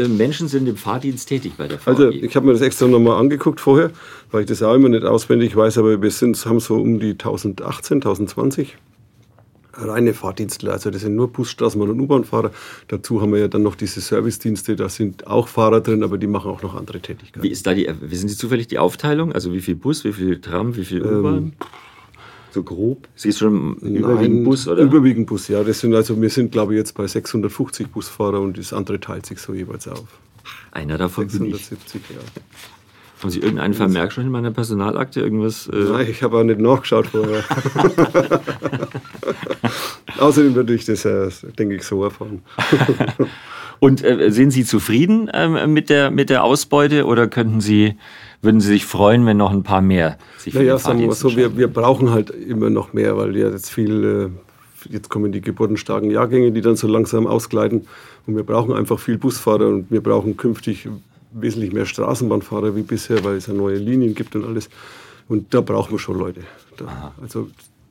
Menschen 0.08 0.48
sind 0.48 0.68
im 0.68 0.76
Fahrdienst 0.76 1.28
tätig 1.28 1.54
bei 1.56 1.66
der 1.66 1.78
VAG? 1.78 1.88
Also 1.88 2.10
ich 2.10 2.36
habe 2.36 2.46
mir 2.46 2.52
das 2.52 2.62
extra 2.62 2.86
nochmal 2.86 3.18
angeguckt 3.18 3.60
vorher, 3.60 3.90
weil 4.30 4.42
ich 4.42 4.46
das 4.46 4.62
auch 4.62 4.74
immer 4.74 4.88
nicht 4.88 5.04
auswendig 5.04 5.56
weiß, 5.56 5.78
aber 5.78 6.00
wir 6.00 6.10
sind, 6.10 6.44
haben 6.46 6.60
so 6.60 6.76
um 6.76 7.00
die 7.00 7.12
1018, 7.12 7.96
1020 7.96 8.76
reine 9.76 10.14
Fahrdienstler. 10.14 10.72
Also 10.72 10.90
das 10.90 11.02
sind 11.02 11.16
nur 11.16 11.32
Bus, 11.32 11.50
Straßenbahn 11.50 11.90
und 11.90 12.00
U-Bahn-Fahrer. 12.00 12.50
Dazu 12.88 13.20
haben 13.20 13.32
wir 13.32 13.40
ja 13.40 13.48
dann 13.48 13.62
noch 13.62 13.74
diese 13.74 14.00
Servicedienste, 14.00 14.76
da 14.76 14.88
sind 14.88 15.26
auch 15.26 15.48
Fahrer 15.48 15.80
drin, 15.80 16.02
aber 16.02 16.18
die 16.18 16.26
machen 16.26 16.50
auch 16.50 16.62
noch 16.62 16.74
andere 16.74 17.00
Tätigkeiten. 17.00 17.42
Wie 17.42 17.50
ist 17.50 17.66
da 17.66 17.74
die, 17.74 17.88
wissen 18.00 18.28
Sie 18.28 18.36
zufällig 18.36 18.68
die 18.68 18.78
Aufteilung? 18.78 19.32
Also 19.32 19.52
wie 19.52 19.60
viel 19.60 19.74
Bus, 19.74 20.04
wie 20.04 20.12
viel 20.12 20.40
Tram, 20.40 20.76
wie 20.76 20.84
viel 20.84 21.02
U-Bahn? 21.02 21.36
Ähm, 21.36 21.52
so 22.54 22.62
grob? 22.62 23.08
Sie 23.14 23.28
ist 23.28 23.40
schon 23.40 23.76
überwiegend 23.76 24.44
Bus, 24.44 24.66
oder? 24.66 24.82
Überwiegend 24.82 25.26
Bus, 25.26 25.48
ja. 25.48 25.62
Das 25.62 25.80
sind 25.80 25.94
also, 25.94 26.20
wir 26.20 26.30
sind, 26.30 26.52
glaube 26.52 26.74
ich, 26.74 26.78
jetzt 26.78 26.94
bei 26.94 27.06
650 27.06 27.88
Busfahrer 27.88 28.40
und 28.40 28.56
das 28.56 28.72
andere 28.72 28.98
teilt 29.00 29.26
sich 29.26 29.38
so 29.40 29.52
jeweils 29.52 29.86
auf. 29.86 30.06
Einer 30.72 30.96
davon 30.96 31.28
670, 31.28 32.00
ja. 32.10 32.16
Haben 33.20 33.30
Sie 33.30 33.40
irgendeinen 33.40 33.74
Vermerk 33.74 34.12
schon 34.12 34.24
in 34.24 34.30
meiner 34.30 34.50
Personalakte? 34.50 35.20
Irgendwas? 35.20 35.66
Äh 35.68 35.76
Nein, 35.76 36.06
ich 36.10 36.22
habe 36.22 36.38
auch 36.38 36.44
nicht 36.44 36.60
nachgeschaut 36.60 37.06
vorher. 37.06 37.42
Außerdem 40.18 40.54
würde 40.54 40.74
ich 40.74 40.84
das, 40.84 41.04
äh, 41.04 41.30
denke 41.58 41.76
ich, 41.76 41.84
so 41.84 42.04
erfahren. 42.04 42.42
Und 43.80 44.04
äh, 44.04 44.30
sind 44.30 44.50
Sie 44.50 44.64
zufrieden 44.64 45.30
ähm, 45.32 45.72
mit, 45.72 45.90
der, 45.90 46.10
mit 46.10 46.30
der 46.30 46.44
Ausbeute 46.44 47.06
oder 47.06 47.26
könnten 47.26 47.60
Sie 47.60 47.94
würden 48.44 48.60
Sie 48.60 48.68
sich 48.68 48.86
freuen, 48.86 49.26
wenn 49.26 49.36
noch 49.36 49.52
ein 49.52 49.62
paar 49.62 49.80
mehr 49.80 50.18
sich 50.38 50.54
naja, 50.54 50.78
sagen 50.78 51.00
wir 51.00 51.12
so, 51.12 51.34
wir, 51.36 51.56
wir 51.56 51.68
brauchen 51.68 52.10
halt 52.10 52.30
immer 52.30 52.70
noch 52.70 52.92
mehr, 52.92 53.16
weil 53.16 53.36
ja 53.36 53.48
jetzt 53.48 53.70
viel, 53.70 54.32
äh, 54.88 54.92
jetzt 54.92 55.08
kommen 55.08 55.32
die 55.32 55.40
geburtenstarken 55.40 56.10
Jahrgänge, 56.10 56.52
die 56.52 56.60
dann 56.60 56.76
so 56.76 56.86
langsam 56.86 57.26
ausgleiten 57.26 57.86
und 58.26 58.36
wir 58.36 58.44
brauchen 58.44 58.72
einfach 58.72 58.98
viel 58.98 59.18
Busfahrer 59.18 59.68
und 59.68 59.90
wir 59.90 60.02
brauchen 60.02 60.36
künftig 60.36 60.88
wesentlich 61.32 61.72
mehr 61.72 61.86
Straßenbahnfahrer 61.86 62.76
wie 62.76 62.82
bisher, 62.82 63.24
weil 63.24 63.36
es 63.36 63.46
ja 63.46 63.54
neue 63.54 63.76
Linien 63.76 64.14
gibt 64.14 64.36
und 64.36 64.44
alles. 64.44 64.70
Und 65.28 65.52
da 65.52 65.60
brauchen 65.60 65.92
wir 65.92 65.98
schon 65.98 66.18
Leute. 66.18 66.40
Da, 66.76 67.12
also 67.20 67.48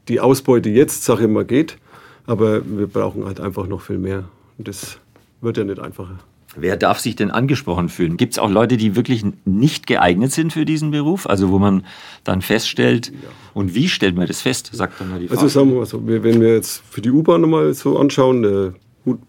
die 0.08 0.20
Ausbeute 0.20 0.70
jetzt, 0.70 1.04
sage 1.04 1.24
ich 1.24 1.30
mal, 1.30 1.46
geht, 1.46 1.78
aber 2.26 2.62
wir 2.66 2.88
brauchen 2.88 3.26
halt 3.26 3.40
einfach 3.40 3.68
noch 3.68 3.82
viel 3.82 3.98
mehr. 3.98 4.26
Und 4.58 4.68
das 4.68 4.98
wird 5.42 5.58
ja 5.58 5.64
nicht 5.64 5.80
einfacher. 5.80 6.20
Wer 6.56 6.78
darf 6.78 7.00
sich 7.00 7.16
denn 7.16 7.32
angesprochen 7.32 7.90
fühlen? 7.90 8.18
Gibt 8.18 8.34
es 8.34 8.40
auch 8.40 8.50
Leute, 8.50 8.77
die 8.77 8.96
wirklich 8.96 9.25
nicht 9.46 9.88
geeignet 9.88 10.32
sind 10.32 10.54
für 10.54 10.66
diesen 10.66 10.92
Beruf? 10.92 11.27
Also 11.27 11.50
wo 11.50 11.60
man 11.60 11.86
dann 12.24 12.42
feststellt, 12.42 13.08
ja. 13.08 13.30
und 13.54 13.74
wie 13.74 13.89
stellt 13.89 14.16
man 14.16 14.27
das 14.27 14.42
fest, 14.42 14.70
sagt 14.72 15.01
dann 15.01 15.10
mal 15.10 15.20
die 15.20 15.27
Frage. 15.27 15.42
Also 15.42 15.60
sagen 15.60 15.72
wir 15.72 15.80
mal 15.80 15.86
so, 15.86 16.06
wenn 16.06 16.42
wir 16.42 16.54
jetzt 16.54 16.84
für 16.89 17.01
die 17.01 17.10
U-Bahn 17.10 17.42
nochmal 17.42 17.74
so 17.74 17.98
anschauen, 17.98 18.44
äh, 18.44 18.72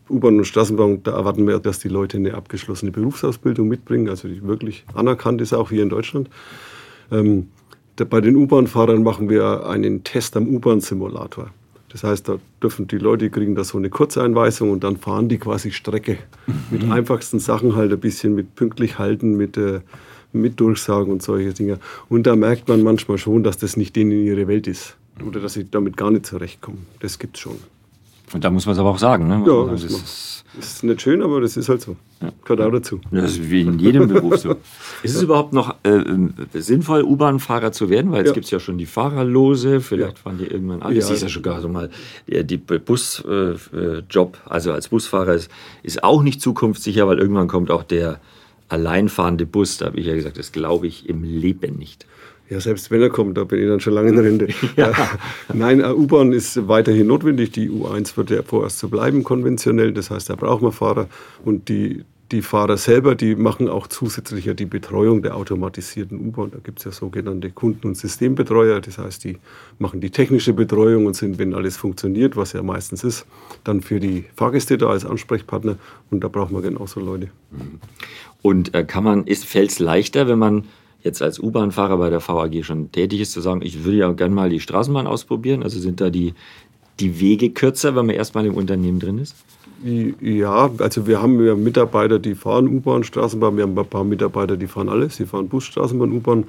U-Bahn 0.09 0.39
und 0.39 0.45
Straßenbahn, 0.45 1.03
da 1.03 1.13
erwarten 1.13 1.47
wir, 1.47 1.59
dass 1.59 1.81
die 1.81 1.89
Leute 1.89 2.17
eine 2.17 2.35
abgeschlossene 2.35 2.93
Berufsausbildung 2.93 3.67
mitbringen, 3.67 4.09
also 4.09 4.29
die 4.29 4.43
wirklich 4.43 4.85
anerkannt 4.95 5.41
ist, 5.41 5.53
auch 5.53 5.71
hier 5.71 5.83
in 5.83 5.89
Deutschland. 5.89 6.29
Ähm, 7.11 7.49
bei 7.97 8.21
den 8.21 8.37
U-Bahn-Fahrern 8.37 9.03
machen 9.03 9.29
wir 9.29 9.67
einen 9.67 10.05
Test 10.05 10.37
am 10.37 10.47
U-Bahn-Simulator. 10.47 11.51
Das 11.95 12.03
heißt, 12.03 12.29
da 12.29 12.39
dürfen 12.61 12.89
die 12.89 12.99
Leute 12.99 13.31
kriegen 13.31 13.55
da 13.55 13.63
so 13.63 13.79
eine 13.79 13.89
Kurzeinweisung 13.89 14.73
und 14.73 14.83
dann 14.83 14.97
fahren 14.97 15.29
die 15.29 15.39
quasi 15.39 15.71
Strecke. 15.71 16.19
Mhm. 16.49 16.55
Mit 16.73 16.91
einfachsten 16.91 17.39
Sachen 17.39 17.77
halt 17.77 17.93
ein 17.93 18.01
bisschen 18.01 18.35
mit 18.35 18.57
pünktlich 18.57 18.99
halten, 18.99 19.37
mit, 19.37 19.57
äh, 19.57 19.79
mit 20.33 20.59
Durchsagen 20.59 21.13
und 21.13 21.23
solche 21.23 21.55
Dinge. 21.55 21.79
Und 22.09 22.27
da 22.27 22.35
merkt 22.35 22.67
man 22.67 22.83
manchmal 22.83 23.17
schon, 23.17 23.45
dass 23.45 23.59
das 23.59 23.77
nicht 23.77 23.95
denen 23.95 24.11
in 24.11 24.25
ihre 24.27 24.49
Welt 24.49 24.67
ist. 24.67 24.97
Oder 25.25 25.39
dass 25.39 25.53
sie 25.53 25.71
damit 25.71 25.97
gar 25.97 26.11
nicht 26.11 26.27
zurechtkommen. 26.27 26.85
Das 26.99 27.21
gibt's 27.21 27.39
schon. 27.39 27.59
Und 28.35 28.43
da 28.43 28.51
muss 28.51 28.67
man 28.67 28.73
es 28.75 28.81
aber 28.81 28.91
auch 28.91 28.99
sagen. 28.99 29.29
Ne? 29.29 29.45
Ja, 29.47 29.65
das, 29.71 29.85
ist, 29.85 30.45
ist, 30.59 30.83
nicht 30.83 31.01
schön, 31.01 31.23
aber 31.23 31.41
das 31.41 31.57
ist 31.57 31.69
halt 31.69 31.81
so. 31.81 31.97
Ja. 32.21 32.33
Gehört 32.45 32.61
auch 32.63 32.73
dazu. 32.73 33.01
Das 33.13 33.31
ist 33.31 33.49
wie 33.49 33.61
in 33.61 33.79
jedem 33.79 34.09
Beruf 34.09 34.39
so. 34.39 34.57
Ist 35.05 35.15
es 35.15 35.23
überhaupt 35.23 35.53
noch 35.53 35.77
äh, 35.85 36.03
sinnvoll, 36.53 37.03
U-Bahn-Fahrer 37.03 37.71
zu 37.71 37.91
werden? 37.91 38.11
Weil 38.11 38.21
jetzt 38.21 38.29
ja. 38.29 38.35
gibt 38.35 38.47
es 38.47 38.51
ja 38.51 38.59
schon 38.59 38.77
die 38.77 38.87
Fahrerlose, 38.87 39.81
vielleicht 39.81 40.17
ja. 40.17 40.23
fahren 40.23 40.39
die 40.39 40.47
irgendwann 40.47 40.83
alle. 40.83 40.97
Das 40.97 41.11
ist 41.11 41.23
ja 41.23 41.29
sogar 41.29 41.61
so 41.61 41.69
mal 41.69 41.91
der 42.27 42.43
die 42.43 42.57
Busjob, 42.57 43.69
äh, 43.73 44.51
also 44.51 44.73
als 44.73 44.89
Busfahrer, 44.89 45.35
ist, 45.35 45.49
ist 45.85 46.03
auch 46.03 46.23
nicht 46.23 46.41
zukunftssicher, 46.41 47.07
weil 47.07 47.21
irgendwann 47.21 47.47
kommt 47.47 47.71
auch 47.71 47.85
der 47.85 48.21
alleinfahrende 48.69 49.47
Bus. 49.47 49.77
Da 49.77 49.87
habe 49.87 50.01
ich 50.01 50.07
ja 50.07 50.15
gesagt, 50.15 50.39
das 50.39 50.51
glaube 50.51 50.89
ich 50.89 51.09
im 51.09 51.23
Leben 51.23 51.77
nicht. 51.77 52.07
Ja, 52.51 52.61
selbst 52.61 52.91
wenn 52.91 53.01
er 53.01 53.09
kommt, 53.09 53.39
da 53.39 53.45
bin 53.45 53.61
ich 53.63 53.69
dann 53.69 53.81
schon 53.81 53.95
lange 53.95 54.11
in 54.11 54.19
Rente. 54.19 54.49
Ja. 54.77 54.93
Nein, 55.53 55.81
äh, 55.81 55.93
U-Bahn 55.93 56.33
ist 56.33 56.69
weiterhin 56.69 57.07
notwendig. 57.07 57.53
Die 57.53 57.71
U1 57.71 58.17
wird 58.17 58.31
ja 58.31 58.43
vorerst 58.43 58.79
so 58.79 58.89
bleiben, 58.89 59.25
konventionell. 59.25 59.93
Das 59.93 60.11
heißt, 60.11 60.29
da 60.29 60.35
brauchen 60.35 60.63
wir 60.63 60.73
Fahrer. 60.73 61.09
Und 61.43 61.71
die, 61.71 62.05
die 62.33 62.43
Fahrer 62.43 62.77
selber, 62.77 63.15
die 63.15 63.35
machen 63.35 63.69
auch 63.69 63.87
zusätzlich 63.87 64.45
ja 64.45 64.53
die 64.53 64.67
Betreuung 64.67 65.23
der 65.23 65.37
automatisierten 65.37 66.21
U-Bahn. 66.21 66.51
Da 66.51 66.59
gibt 66.63 66.81
es 66.81 66.85
ja 66.85 66.93
sogenannte 66.93 67.51
Kunden- 67.51 67.87
und 67.87 67.97
Systembetreuer. 67.97 68.83
Das 68.83 68.99
heißt, 68.99 69.25
die 69.25 69.39
machen 69.79 70.03
die 70.03 70.11
technische 70.11 70.53
Betreuung 70.53 71.07
und 71.07 71.17
sind, 71.17 71.39
wenn 71.39 71.55
alles 71.55 71.79
funktioniert, 71.79 72.37
was 72.37 72.53
ja 72.53 72.63
meistens 72.63 73.05
ist, 73.05 73.25
dann 73.65 73.81
für 73.81 74.01
die 74.01 74.27
Fahrgäste 74.37 74.77
da 74.77 74.89
als 74.89 75.07
Ansprechpartner. 75.07 75.77
Und 76.11 76.23
da 76.23 76.29
braucht 76.29 76.53
man 76.53 76.61
genauso 76.61 77.01
Leute. 77.01 77.29
Und 78.43 78.75
äh, 78.75 78.85
kann 78.85 79.05
man, 79.05 79.27
fällt 79.27 79.71
es 79.71 79.79
leichter, 79.79 80.29
wenn 80.29 80.39
man 80.39 80.65
jetzt 81.05 81.23
als 81.23 81.39
U-Bahn-Fahrer 81.39 81.99
bei 81.99 82.11
der 82.11 82.27
VAG 82.27 82.65
schon 82.65 82.91
tätig 82.91 83.21
ist, 83.21 83.33
zu 83.33 83.41
sagen, 83.41 83.61
ich 83.63 83.85
würde 83.85 83.99
ja 83.99 84.13
gerne 84.13 84.35
mal 84.35 84.51
die 84.51 84.61
Straßenbahn 84.61 85.07
ausprobieren? 85.07 85.63
Also 85.63 85.79
sind 85.79 86.01
da 86.01 86.11
die, 86.11 86.35
die 86.99 87.21
Wege 87.21 87.51
kürzer, 87.51 87.95
wenn 87.95 88.07
man 88.07 88.17
erstmal 88.17 88.47
im 88.47 88.55
Unternehmen 88.55 88.99
drin 88.99 89.19
ist? 89.19 89.37
Ja, 89.85 90.71
also 90.79 91.07
wir 91.07 91.21
haben 91.21 91.45
ja 91.45 91.55
Mitarbeiter, 91.55 92.19
die 92.19 92.35
fahren 92.35 92.69
U-Bahn, 92.69 93.05
Straßenbahn. 93.05 93.57
Wir 93.57 93.65
haben 93.65 93.79
ein 93.79 93.87
paar 93.87 94.05
Mitarbeiter, 94.05 94.57
die 94.57 94.67
fahren 94.67 94.89
alles. 94.89 95.19
Die 95.19 95.27
fahren 95.27 95.49
Bus, 95.49 95.65
Straßenbahn, 95.65 96.11
U-Bahn. 96.11 96.45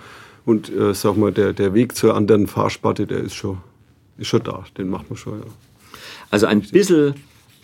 Und 0.46 0.72
äh, 0.74 0.94
sag 0.94 1.18
mal, 1.18 1.34
der, 1.34 1.52
der 1.52 1.74
Weg 1.74 1.96
zur 1.96 2.16
anderen 2.16 2.48
Fahrsparte, 2.48 3.06
der 3.06 3.20
ist 3.20 3.34
schon, 3.34 3.58
ist 4.18 4.28
schon 4.28 4.44
da. 4.44 4.64
Den 4.78 4.90
macht 4.90 5.10
man 5.10 5.18
schon, 5.18 5.40
ja. 5.40 5.46
Also 6.32 6.46
ein 6.46 6.62
bisschen 6.62 7.16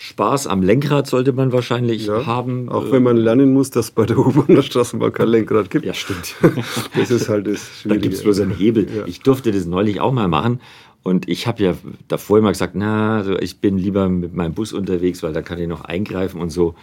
Spaß 0.04 0.48
am 0.48 0.64
Lenkrad 0.64 1.06
sollte 1.06 1.32
man 1.32 1.52
wahrscheinlich 1.52 2.08
ja, 2.08 2.26
haben. 2.26 2.70
Auch 2.70 2.92
wenn 2.92 3.04
man 3.04 3.18
lernen 3.18 3.54
muss, 3.54 3.70
dass 3.70 3.92
bei 3.92 4.08
der 4.08 4.18
U-Bahn 4.18 4.48
der 4.56 4.64
Straßenbahn 4.64 5.14
kein 5.14 5.28
Lenkrad 5.28 5.70
gibt. 5.70 5.86
Ja, 5.86 5.94
stimmt. 5.94 6.34
das 6.96 7.12
ist 7.12 7.30
halt 7.30 7.46
das 7.46 7.60
Schwierige. 7.82 8.00
Da 8.00 8.02
gibt 8.02 8.14
es 8.16 8.24
bloß 8.24 8.40
einen 8.40 8.52
Hebel. 8.52 8.88
Ja. 8.92 9.06
Ich 9.06 9.20
durfte 9.20 9.52
das 9.52 9.68
neulich 9.68 10.02
auch 10.02 10.12
mal 10.12 10.28
machen. 10.28 10.60
Und 11.04 11.30
ich 11.30 11.46
habe 11.46 11.62
ja 11.62 11.76
davor 12.08 12.40
immer 12.40 12.50
gesagt, 12.50 12.74
na, 12.74 13.18
also 13.18 13.38
ich 13.38 13.60
bin 13.60 13.78
lieber 13.78 14.10
mit 14.10 14.34
meinem 14.34 14.56
Bus 14.56 14.74
unterwegs, 14.74 15.22
weil 15.22 15.34
da 15.34 15.44
kann 15.44 15.60
ich 15.60 15.68
noch 15.68 15.86
eingreifen 15.86 16.42
und 16.42 16.50
so. 16.50 16.74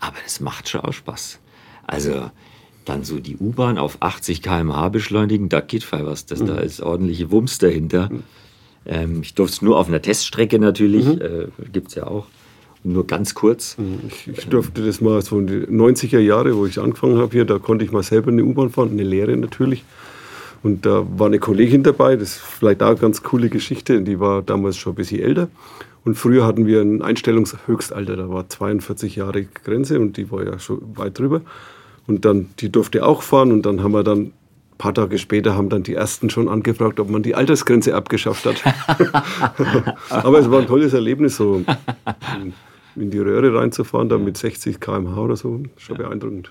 Aber 0.00 0.16
das 0.24 0.40
macht 0.40 0.70
schon 0.70 0.80
auch 0.80 0.94
Spaß. 0.94 1.40
Also 1.86 2.30
dann 2.86 3.04
so 3.04 3.20
die 3.20 3.36
U-Bahn 3.36 3.76
auf 3.76 3.98
80 4.00 4.40
km/h 4.40 4.88
beschleunigen, 4.88 5.50
da 5.50 5.60
geht 5.60 5.84
voll 5.84 6.06
was. 6.06 6.24
Das, 6.24 6.40
mhm. 6.40 6.46
Da 6.46 6.56
ist 6.56 6.80
ordentliche 6.80 7.30
Wumms 7.30 7.58
dahinter. 7.58 8.08
Mhm. 8.10 8.22
Ähm, 8.86 9.20
ich 9.20 9.34
durfte 9.34 9.56
es 9.56 9.62
nur 9.62 9.78
auf 9.78 9.88
einer 9.88 10.00
Teststrecke 10.00 10.58
natürlich, 10.58 11.04
mhm. 11.04 11.20
äh, 11.20 11.48
gibt 11.70 11.88
es 11.88 11.96
ja 11.96 12.06
auch. 12.06 12.28
Nur 12.84 13.06
ganz 13.06 13.34
kurz. 13.34 13.78
Mhm. 13.78 14.00
Ich, 14.08 14.28
ich, 14.28 14.48
durfte 14.48 14.84
das 14.84 15.00
mal 15.00 15.22
so 15.22 15.38
in 15.38 15.46
die 15.46 15.66
90er 15.66 16.18
Jahre, 16.18 16.56
wo 16.56 16.66
ich 16.66 16.80
angefangen 16.80 17.18
habe 17.18 17.30
hier, 17.30 17.44
da 17.44 17.58
konnte 17.58 17.84
ich 17.84 17.92
mal 17.92 18.02
selber 18.02 18.30
eine 18.30 18.44
U-Bahn 18.44 18.70
fahren, 18.70 18.90
eine 18.90 19.04
Lehre 19.04 19.36
natürlich. 19.36 19.84
Und 20.62 20.86
da 20.86 21.04
war 21.16 21.26
eine 21.26 21.38
Kollegin 21.38 21.82
dabei, 21.82 22.16
das 22.16 22.36
ist 22.36 22.38
vielleicht 22.38 22.82
auch 22.82 22.88
eine 22.88 22.96
ganz 22.96 23.22
coole 23.22 23.48
Geschichte, 23.48 24.00
die 24.02 24.20
war 24.20 24.42
damals 24.42 24.76
schon 24.76 24.92
ein 24.92 24.96
bisschen 24.96 25.20
älter. 25.20 25.48
Und 26.04 26.16
früher 26.16 26.44
hatten 26.44 26.66
wir 26.66 26.80
ein 26.80 27.02
Einstellungshöchstalter, 27.02 28.16
da 28.16 28.28
war 28.28 28.48
42 28.48 29.16
Jahre 29.16 29.44
Grenze 29.44 30.00
und 30.00 30.16
die 30.16 30.30
war 30.30 30.44
ja 30.44 30.58
schon 30.58 30.80
weit 30.96 31.18
drüber. 31.18 31.42
Und 32.08 32.24
dann, 32.24 32.50
die 32.58 32.70
durfte 32.70 33.04
auch 33.06 33.22
fahren 33.22 33.52
und 33.52 33.64
dann 33.64 33.82
haben 33.82 33.92
wir 33.92 34.02
dann 34.02 34.18
ein 34.18 34.32
paar 34.78 34.94
Tage 34.94 35.18
später 35.18 35.54
haben 35.54 35.68
dann 35.68 35.84
die 35.84 35.94
ersten 35.94 36.30
schon 36.30 36.48
angefragt, 36.48 36.98
ob 36.98 37.08
man 37.08 37.22
die 37.22 37.36
Altersgrenze 37.36 37.94
abgeschafft 37.94 38.46
hat. 38.46 38.62
Aber 40.10 40.40
es 40.40 40.50
war 40.50 40.60
ein 40.60 40.66
tolles 40.66 40.92
Erlebnis, 40.92 41.36
so 41.36 41.62
in 42.96 43.10
die 43.10 43.18
Röhre 43.18 43.54
reinzufahren, 43.54 44.08
dann 44.08 44.24
mit 44.24 44.36
60 44.36 44.80
km/h 44.80 45.20
oder 45.20 45.36
so, 45.36 45.62
schon 45.76 45.96
ja. 45.96 46.02
beeindruckend. 46.02 46.50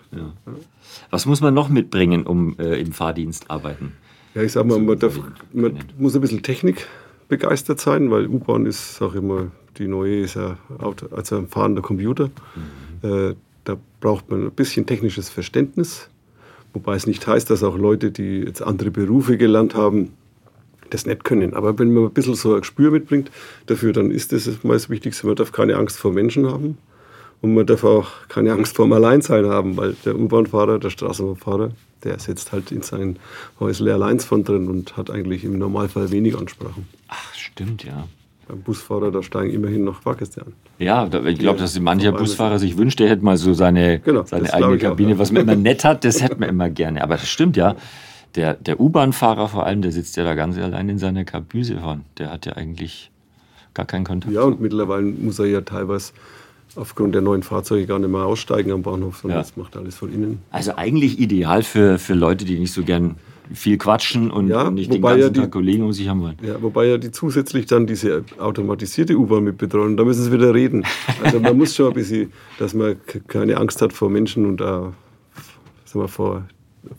Was 1.09 1.25
muss 1.25 1.41
man 1.41 1.53
noch 1.53 1.69
mitbringen, 1.69 2.25
um 2.25 2.57
äh, 2.59 2.79
im 2.79 2.91
Fahrdienst 2.91 3.49
arbeiten? 3.49 3.93
Ja, 4.33 4.41
ich 4.43 4.53
sag 4.53 4.65
mal, 4.65 4.79
man, 4.79 4.97
darf, 4.97 5.19
man 5.53 5.77
muss 5.97 6.15
ein 6.15 6.21
bisschen 6.21 6.41
Technik 6.41 6.87
begeistert 7.27 7.79
sein, 7.79 8.11
weil 8.11 8.27
U-Bahn 8.27 8.65
ist, 8.65 8.95
sag 8.95 9.15
ich 9.15 9.21
mal, 9.21 9.51
die 9.77 9.87
neue 9.87 10.21
ist 10.21 10.35
ja 10.35 10.57
also 11.11 11.37
ein 11.37 11.47
fahrender 11.47 11.81
Computer. 11.81 12.29
Mhm. 13.03 13.09
Äh, 13.09 13.35
da 13.63 13.77
braucht 13.99 14.29
man 14.29 14.43
ein 14.43 14.51
bisschen 14.51 14.85
technisches 14.85 15.29
Verständnis, 15.29 16.09
wobei 16.73 16.95
es 16.95 17.07
nicht 17.07 17.25
heißt, 17.25 17.49
dass 17.49 17.63
auch 17.63 17.77
Leute, 17.77 18.11
die 18.11 18.39
jetzt 18.39 18.61
andere 18.61 18.91
Berufe 18.91 19.37
gelernt 19.37 19.75
haben, 19.75 20.13
das 20.91 21.05
nicht 21.05 21.23
können. 21.23 21.53
Aber 21.53 21.77
wenn 21.79 21.93
man 21.93 22.05
ein 22.05 22.11
bisschen 22.11 22.35
so 22.35 22.53
ein 22.53 22.61
Gespür 22.61 22.91
mitbringt 22.91 23.31
dafür, 23.65 23.93
dann 23.93 24.11
ist 24.11 24.31
das 24.31 24.47
mal 24.63 24.73
das 24.73 24.89
Wichtigste. 24.89 25.27
Man 25.27 25.35
darf 25.35 25.51
keine 25.51 25.75
Angst 25.75 25.97
vor 25.97 26.11
Menschen 26.11 26.47
haben 26.47 26.77
und 27.41 27.55
man 27.55 27.65
darf 27.65 27.83
auch 27.83 28.07
keine 28.29 28.53
Angst 28.53 28.75
vor 28.75 28.85
dem 28.85 28.93
Alleinsein 28.93 29.45
haben, 29.45 29.75
weil 29.77 29.95
der 30.05 30.17
U-Bahn-Fahrer, 30.17 30.79
der 30.79 30.89
Straßenbahnfahrer, 30.89 31.71
der 32.03 32.19
sitzt 32.19 32.51
halt 32.51 32.71
in 32.71 32.81
sein 32.81 33.17
Häusle 33.59 33.93
allein 33.93 34.19
von 34.19 34.43
drin 34.43 34.67
und 34.67 34.97
hat 34.97 35.09
eigentlich 35.09 35.43
im 35.43 35.57
Normalfall 35.57 36.11
wenig 36.11 36.37
Ansprachen. 36.37 36.87
Ach, 37.07 37.33
stimmt, 37.33 37.83
ja. 37.83 38.07
Beim 38.47 38.61
Busfahrer, 38.61 39.11
da 39.11 39.21
steigen 39.23 39.51
immerhin 39.51 39.83
noch 39.83 40.01
Fahrgäste 40.01 40.41
an. 40.41 40.53
Ja, 40.77 41.07
ich 41.25 41.39
glaube, 41.39 41.59
dass 41.59 41.79
mancher 41.79 42.11
Busfahrer 42.11 42.59
sich 42.59 42.77
wünscht, 42.77 42.99
der 42.99 43.09
hätte 43.09 43.23
mal 43.23 43.37
so 43.37 43.53
seine, 43.53 43.99
genau, 43.99 44.23
seine 44.25 44.51
eigene 44.53 44.77
Kabine, 44.77 45.09
auch, 45.09 45.13
ja. 45.13 45.19
was 45.19 45.31
man 45.31 45.43
immer 45.43 45.55
nett 45.55 45.83
hat, 45.83 46.03
das 46.03 46.21
hätte 46.21 46.37
man 46.39 46.49
immer 46.49 46.69
gerne. 46.69 47.03
Aber 47.03 47.15
das 47.15 47.29
stimmt 47.29 47.55
ja. 47.55 47.75
Der, 48.35 48.53
der 48.53 48.79
U-Bahn-Fahrer 48.79 49.49
vor 49.49 49.65
allem, 49.65 49.81
der 49.81 49.91
sitzt 49.91 50.15
ja 50.17 50.23
da 50.23 50.35
ganz 50.35 50.57
allein 50.57 50.87
in 50.87 50.97
seiner 50.97 51.25
Kabüse 51.25 51.77
vorn. 51.79 52.05
Der 52.17 52.31
hat 52.31 52.45
ja 52.45 52.53
eigentlich 52.53 53.11
gar 53.73 53.85
keinen 53.85 54.05
Kontakt. 54.05 54.33
Ja, 54.33 54.43
und 54.43 54.61
mittlerweile 54.61 55.05
muss 55.05 55.39
er 55.39 55.45
ja 55.45 55.61
teilweise 55.61 56.13
aufgrund 56.75 57.13
der 57.15 57.21
neuen 57.21 57.43
Fahrzeuge 57.43 57.85
gar 57.85 57.99
nicht 57.99 58.09
mehr 58.09 58.21
aussteigen 58.21 58.71
am 58.71 58.81
Bahnhof, 58.81 59.17
sondern 59.17 59.39
ja. 59.39 59.41
das 59.41 59.57
macht 59.57 59.75
alles 59.75 59.95
von 59.95 60.13
innen. 60.13 60.39
Also 60.51 60.75
eigentlich 60.75 61.19
ideal 61.19 61.63
für, 61.63 61.99
für 61.99 62.13
Leute, 62.13 62.45
die 62.45 62.57
nicht 62.57 62.71
so 62.71 62.83
gern 62.83 63.15
viel 63.53 63.77
quatschen 63.77 64.31
und 64.31 64.47
ja, 64.47 64.71
nicht 64.71 64.93
den 64.93 65.01
ganzen 65.01 65.19
ja 65.19 65.29
die, 65.29 65.39
Tag 65.41 65.51
Kollegen 65.51 65.83
um 65.83 65.91
sich 65.91 66.07
haben 66.07 66.21
wollen. 66.21 66.37
Ja, 66.41 66.61
wobei 66.61 66.85
ja 66.87 66.97
die 66.97 67.11
zusätzlich 67.11 67.65
dann 67.65 67.85
diese 67.85 68.23
automatisierte 68.37 69.17
U-Bahn 69.17 69.43
mit 69.43 69.57
betreuen, 69.57 69.97
da 69.97 70.05
müssen 70.05 70.23
sie 70.23 70.31
wieder 70.31 70.53
reden. 70.53 70.85
Also 71.21 71.41
man 71.41 71.57
muss 71.57 71.75
schon 71.75 71.89
ein 71.89 71.93
bisschen, 71.93 72.31
dass 72.59 72.73
man 72.73 72.95
keine 73.27 73.57
Angst 73.57 73.81
hat 73.81 73.91
vor 73.91 74.09
Menschen 74.09 74.45
und 74.45 74.61
auch, 74.61 74.93
sagen 75.83 76.05
wir, 76.05 76.07
vor 76.07 76.45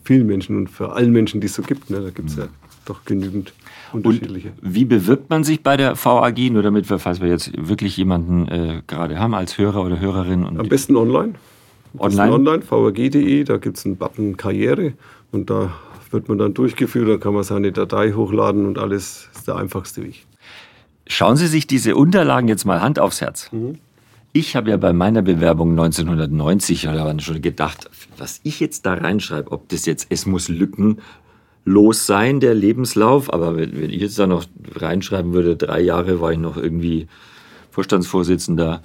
vielen 0.03 0.27
Menschen 0.27 0.57
und 0.57 0.69
für 0.69 0.93
allen 0.93 1.11
Menschen, 1.11 1.41
die 1.41 1.47
es 1.47 1.53
so 1.53 1.61
gibt. 1.61 1.89
Ne? 1.89 2.01
Da 2.01 2.09
gibt 2.09 2.29
es 2.29 2.35
ja 2.35 2.47
doch 2.85 3.05
genügend 3.05 3.53
unterschiedliche. 3.91 4.49
Und 4.61 4.75
wie 4.75 4.85
bewirbt 4.85 5.29
man 5.29 5.43
sich 5.43 5.61
bei 5.61 5.77
der 5.77 5.95
VAG, 5.95 6.51
nur 6.51 6.63
damit 6.63 6.89
wir, 6.89 6.99
falls 6.99 7.21
wir 7.21 7.29
jetzt 7.29 7.51
wirklich 7.55 7.97
jemanden 7.97 8.47
äh, 8.47 8.81
gerade 8.87 9.19
haben 9.19 9.33
als 9.33 9.57
Hörer 9.57 9.83
oder 9.83 9.99
Hörerin? 9.99 10.45
Am 10.45 10.69
besten 10.69 10.95
online. 10.95 11.35
Online? 11.97 12.31
Online, 12.31 12.63
vag.de, 12.67 13.43
da 13.43 13.57
gibt 13.57 13.77
es 13.77 13.85
einen 13.85 13.97
Button 13.97 14.35
Karriere 14.35 14.93
und 15.31 15.49
da 15.49 15.73
wird 16.09 16.27
man 16.27 16.37
dann 16.37 16.53
durchgeführt, 16.53 17.07
da 17.07 17.17
kann 17.17 17.33
man 17.33 17.43
seine 17.43 17.71
Datei 17.71 18.13
hochladen 18.13 18.65
und 18.65 18.77
alles 18.77 19.29
ist 19.33 19.47
der 19.47 19.57
einfachste 19.57 20.03
Weg. 20.03 20.25
Schauen 21.07 21.35
Sie 21.35 21.47
sich 21.47 21.67
diese 21.67 21.95
Unterlagen 21.95 22.47
jetzt 22.47 22.65
mal 22.65 22.81
Hand 22.81 22.99
aufs 22.99 23.21
Herz. 23.21 23.51
Mhm. 23.51 23.77
Ich 24.35 24.55
habe 24.55 24.71
ja 24.71 24.77
bei 24.77 24.93
meiner 24.93 25.21
Bewerbung 25.21 25.71
1990 25.71 26.87
oder 26.87 27.19
schon 27.19 27.39
gedacht, 27.39 27.87
was 28.17 28.39
ich 28.41 28.59
jetzt 28.59 28.83
da 28.87 28.95
reinschreibe, 28.95 29.51
ob 29.51 29.69
das 29.69 29.85
jetzt, 29.85 30.07
es 30.09 30.25
muss 30.25 30.49
lückenlos 30.49 32.07
sein, 32.07 32.39
der 32.39 32.55
Lebenslauf, 32.55 33.31
aber 33.31 33.55
wenn 33.55 33.91
ich 33.91 34.01
jetzt 34.01 34.17
da 34.17 34.25
noch 34.25 34.45
reinschreiben 34.73 35.33
würde, 35.33 35.55
drei 35.55 35.81
Jahre 35.81 36.19
war 36.19 36.31
ich 36.31 36.39
noch 36.39 36.57
irgendwie 36.57 37.07
Vorstandsvorsitzender 37.73 38.83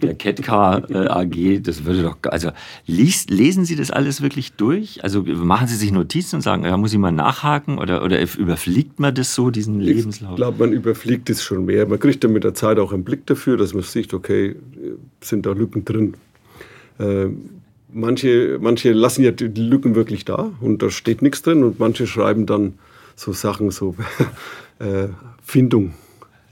der 0.00 0.14
Catcar 0.14 0.88
äh, 0.88 1.08
AG, 1.08 1.60
das 1.64 1.84
würde 1.84 2.04
doch, 2.04 2.16
also 2.30 2.52
liest, 2.86 3.30
lesen 3.30 3.64
Sie 3.64 3.74
das 3.74 3.90
alles 3.90 4.22
wirklich 4.22 4.52
durch? 4.52 5.02
Also 5.02 5.24
machen 5.24 5.66
Sie 5.66 5.74
sich 5.74 5.90
Notizen 5.90 6.36
und 6.36 6.42
sagen, 6.42 6.64
ja, 6.64 6.76
muss 6.76 6.92
ich 6.92 7.00
mal 7.00 7.10
nachhaken 7.10 7.78
oder, 7.78 8.04
oder 8.04 8.20
überfliegt 8.20 9.00
man 9.00 9.12
das 9.12 9.34
so, 9.34 9.50
diesen 9.50 9.80
Lebenslauf? 9.80 10.30
Ich 10.30 10.36
glaube, 10.36 10.60
man 10.60 10.72
überfliegt 10.72 11.30
es 11.30 11.42
schon 11.42 11.64
mehr. 11.64 11.84
Man 11.88 11.98
kriegt 11.98 12.22
dann 12.22 12.32
mit 12.32 12.44
der 12.44 12.54
Zeit 12.54 12.78
auch 12.78 12.92
einen 12.92 13.02
Blick 13.02 13.26
dafür, 13.26 13.56
dass 13.56 13.74
man 13.74 13.82
sieht, 13.82 14.14
okay, 14.14 14.54
sind 15.20 15.44
da 15.44 15.50
Lücken 15.50 15.84
drin. 15.84 16.14
Äh, 17.00 17.26
manche, 17.92 18.60
manche 18.60 18.92
lassen 18.92 19.24
ja 19.24 19.32
die 19.32 19.48
Lücken 19.48 19.96
wirklich 19.96 20.24
da 20.24 20.52
und 20.60 20.80
da 20.80 20.90
steht 20.90 21.22
nichts 21.22 21.42
drin 21.42 21.64
und 21.64 21.80
manche 21.80 22.06
schreiben 22.06 22.46
dann 22.46 22.74
so 23.16 23.32
Sachen, 23.32 23.72
so 23.72 23.96
äh, 24.78 25.08
Findung 25.42 25.94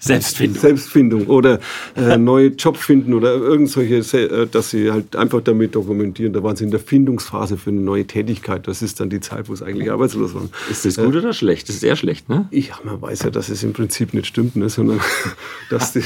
Selbstfindung. 0.01 0.61
Selbstfindung 0.61 1.27
oder 1.27 1.61
äh, 1.95 2.17
neue 2.19 2.49
Job 2.49 2.79
finden 2.79 3.13
oder 3.13 3.35
irgendwelche, 3.35 4.19
äh, 4.19 4.47
dass 4.47 4.71
sie 4.71 4.91
halt 4.91 5.15
einfach 5.15 5.43
damit 5.43 5.75
dokumentieren. 5.75 6.33
Da 6.33 6.43
waren 6.43 6.57
sie 6.57 6.65
in 6.65 6.71
der 6.71 6.81
Findungsphase 6.81 7.59
für 7.59 7.71
eine 7.71 7.81
neue 7.81 8.07
Tätigkeit. 8.07 8.67
Das 8.67 8.81
ist 8.81 8.99
dann 8.99 9.11
die 9.11 9.21
Zeit, 9.21 9.49
wo 9.49 9.53
es 9.53 9.63
eigentlich 9.63 9.91
arbeitslos 9.93 10.35
waren. 10.35 10.49
Ist 10.71 10.87
das 10.87 10.97
gut 10.97 11.15
äh, 11.15 11.19
oder 11.19 11.35
schlecht? 11.35 11.69
Das 11.69 11.77
ist 11.77 11.81
sehr 11.83 11.97
schlecht, 11.97 12.31
ne? 12.31 12.49
Ja, 12.51 12.75
man 12.83 13.01
weiß 13.01 13.25
ja, 13.25 13.31
dass 13.31 13.51
es 13.51 13.63
im 13.63 13.75
Prinzip 13.75 14.15
nicht 14.15 14.27
stimmt, 14.27 14.57
ne? 14.57 14.71
sondern 14.71 15.01
dass, 15.71 15.93
die, 15.93 16.03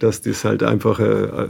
dass 0.00 0.20
das 0.20 0.44
halt 0.44 0.62
einfach 0.62 1.00
äh, 1.00 1.04
äh, 1.04 1.48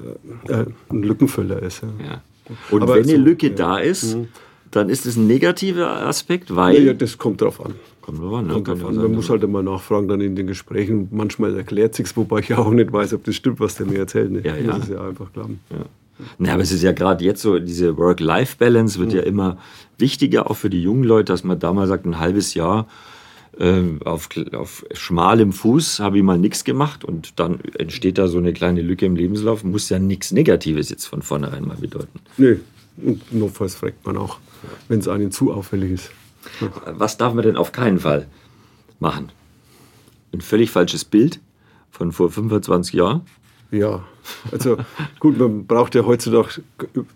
äh 0.49 0.67
ein 0.91 1.03
Lückenfüller 1.03 1.61
ist. 1.61 1.83
Ja. 1.83 1.89
ja. 2.05 2.23
Und 2.71 2.83
Aber 2.83 2.95
wenn 2.95 3.09
eine 3.09 3.17
Lücke 3.17 3.49
ja. 3.49 3.55
da 3.55 3.79
ist, 3.79 4.17
mhm. 4.17 4.29
dann 4.71 4.89
ist 4.89 5.07
es 5.07 5.17
ein 5.17 5.27
negativer 5.27 6.07
Aspekt, 6.07 6.55
weil. 6.55 6.85
Ja, 6.85 6.93
das 6.95 7.19
kommt 7.19 7.41
drauf 7.41 7.65
an. 7.65 7.75
Kommt 8.01 8.21
drauf 8.21 8.35
an, 8.35 8.47
ne? 8.47 8.53
Kommt 8.55 8.69
drauf 8.69 8.85
an. 8.85 8.97
Man 8.97 9.13
muss 9.13 9.31
halt 9.31 9.43
immer 9.43 9.63
nachfragen 9.63 10.09
dann 10.09 10.21
in 10.21 10.37
den 10.37 10.47
Gesprächen. 10.47 11.09
Manchmal 11.11 11.57
erklärt 11.57 11.95
sich 11.95 12.17
wobei 12.17 12.41
ich 12.41 12.55
auch 12.55 12.71
nicht 12.71 12.93
weiß, 12.93 13.15
ob 13.15 13.25
das 13.25 13.35
stimmt, 13.35 13.61
was 13.61 13.77
der 13.77 13.87
mir 13.87 13.99
erzählt. 13.99 14.31
Ne? 14.31 14.43
Ja, 14.45 14.57
ja. 14.57 14.73
Das 14.73 14.81
ist 14.81 14.91
ja 14.91 15.07
einfach 15.07 15.33
glauben. 15.33 15.61
Ja. 15.71 15.85
Na, 16.39 16.55
aber 16.55 16.63
es 16.63 16.73
ist 16.73 16.83
ja 16.83 16.93
gerade 16.93 17.25
jetzt 17.25 17.43
so, 17.43 17.59
diese 17.59 17.97
Work-Life-Balance 17.97 18.99
wird 18.99 19.11
mhm. 19.11 19.17
ja 19.17 19.23
immer 19.23 19.59
wichtiger, 19.99 20.51
auch 20.51 20.55
für 20.55 20.71
die 20.71 20.83
jungen 20.83 21.05
Leute, 21.05 21.33
dass 21.33 21.45
man 21.45 21.59
da 21.59 21.73
mal 21.73 21.87
sagt, 21.87 22.07
ein 22.07 22.19
halbes 22.19 22.55
Jahr 22.55 22.87
äh, 23.59 23.83
auf, 24.05 24.29
auf 24.53 24.85
schmalem 24.93 25.53
Fuß 25.53 26.01
habe 26.01 26.19
ich 26.19 26.23
mal 26.23 26.39
nichts 26.39 26.65
gemacht 26.65 27.05
und 27.05 27.39
dann 27.39 27.61
entsteht 27.79 28.19
da 28.19 28.29
so 28.29 28.39
eine 28.39 28.53
kleine 28.53 28.83
Lücke 28.83 29.07
im 29.07 29.17
Lebenslauf. 29.17 29.65
Muss 29.65 29.89
ja 29.89 29.99
nichts 29.99 30.33
Negatives 30.33 30.91
jetzt 30.91 31.07
von 31.07 31.23
vornherein 31.23 31.67
mal 31.67 31.77
bedeuten. 31.77 32.21
Nö, 32.37 32.59
Und 32.97 33.33
notfalls 33.33 33.75
fragt 33.75 34.05
man 34.07 34.17
auch, 34.17 34.39
wenn 34.89 35.01
es 35.01 35.09
einem 35.09 35.31
zu 35.31 35.53
auffällig 35.53 35.93
ist. 35.93 36.11
Was 36.87 37.17
darf 37.17 37.35
man 37.35 37.45
denn 37.45 37.57
auf 37.57 37.73
keinen 37.73 38.01
Fall 38.01 38.27
machen? 38.99 39.31
Ein 40.33 40.41
völlig 40.41 40.71
falsches 40.71 41.05
Bild 41.05 41.41
von 41.91 42.13
vor 42.13 42.31
25 42.31 42.95
Jahren? 42.95 43.23
Ja, 43.71 44.03
also 44.51 44.77
gut, 45.21 45.39
man 45.39 45.67
braucht 45.67 45.95
ja 45.95 46.05
heutzutage 46.05 46.63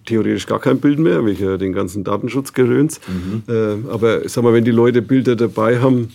theoretisch 0.06 0.46
gar 0.46 0.60
kein 0.60 0.78
Bild 0.78 0.98
mehr, 0.98 1.24
wegen 1.24 1.58
den 1.58 1.72
ganzen 1.72 2.04
Datenschutzgeröns. 2.04 3.00
Mhm. 3.08 3.42
Äh, 3.48 3.90
aber 3.90 4.28
sag 4.28 4.44
mal, 4.44 4.52
wenn 4.52 4.64
die 4.64 4.70
Leute 4.70 5.02
Bilder 5.02 5.36
dabei 5.36 5.80
haben, 5.80 6.10